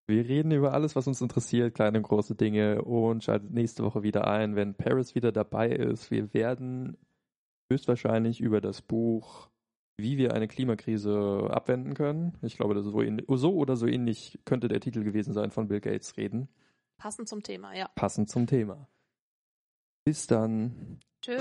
[0.07, 4.03] Wir reden über alles, was uns interessiert, kleine und große Dinge und schaltet nächste Woche
[4.03, 6.11] wieder ein, wenn Paris wieder dabei ist.
[6.11, 6.99] Wir werden
[7.71, 9.49] höchstwahrscheinlich über das Buch
[9.97, 12.37] Wie wir eine Klimakrise abwenden können.
[12.43, 15.69] Ich glaube, das ist so, so oder so ähnlich könnte der Titel gewesen sein von
[15.69, 16.49] Bill Gates reden.
[16.99, 17.89] Passend zum Thema, ja.
[17.95, 18.89] Passend zum Thema.
[20.05, 20.99] Bis dann.
[21.23, 21.39] Tschö.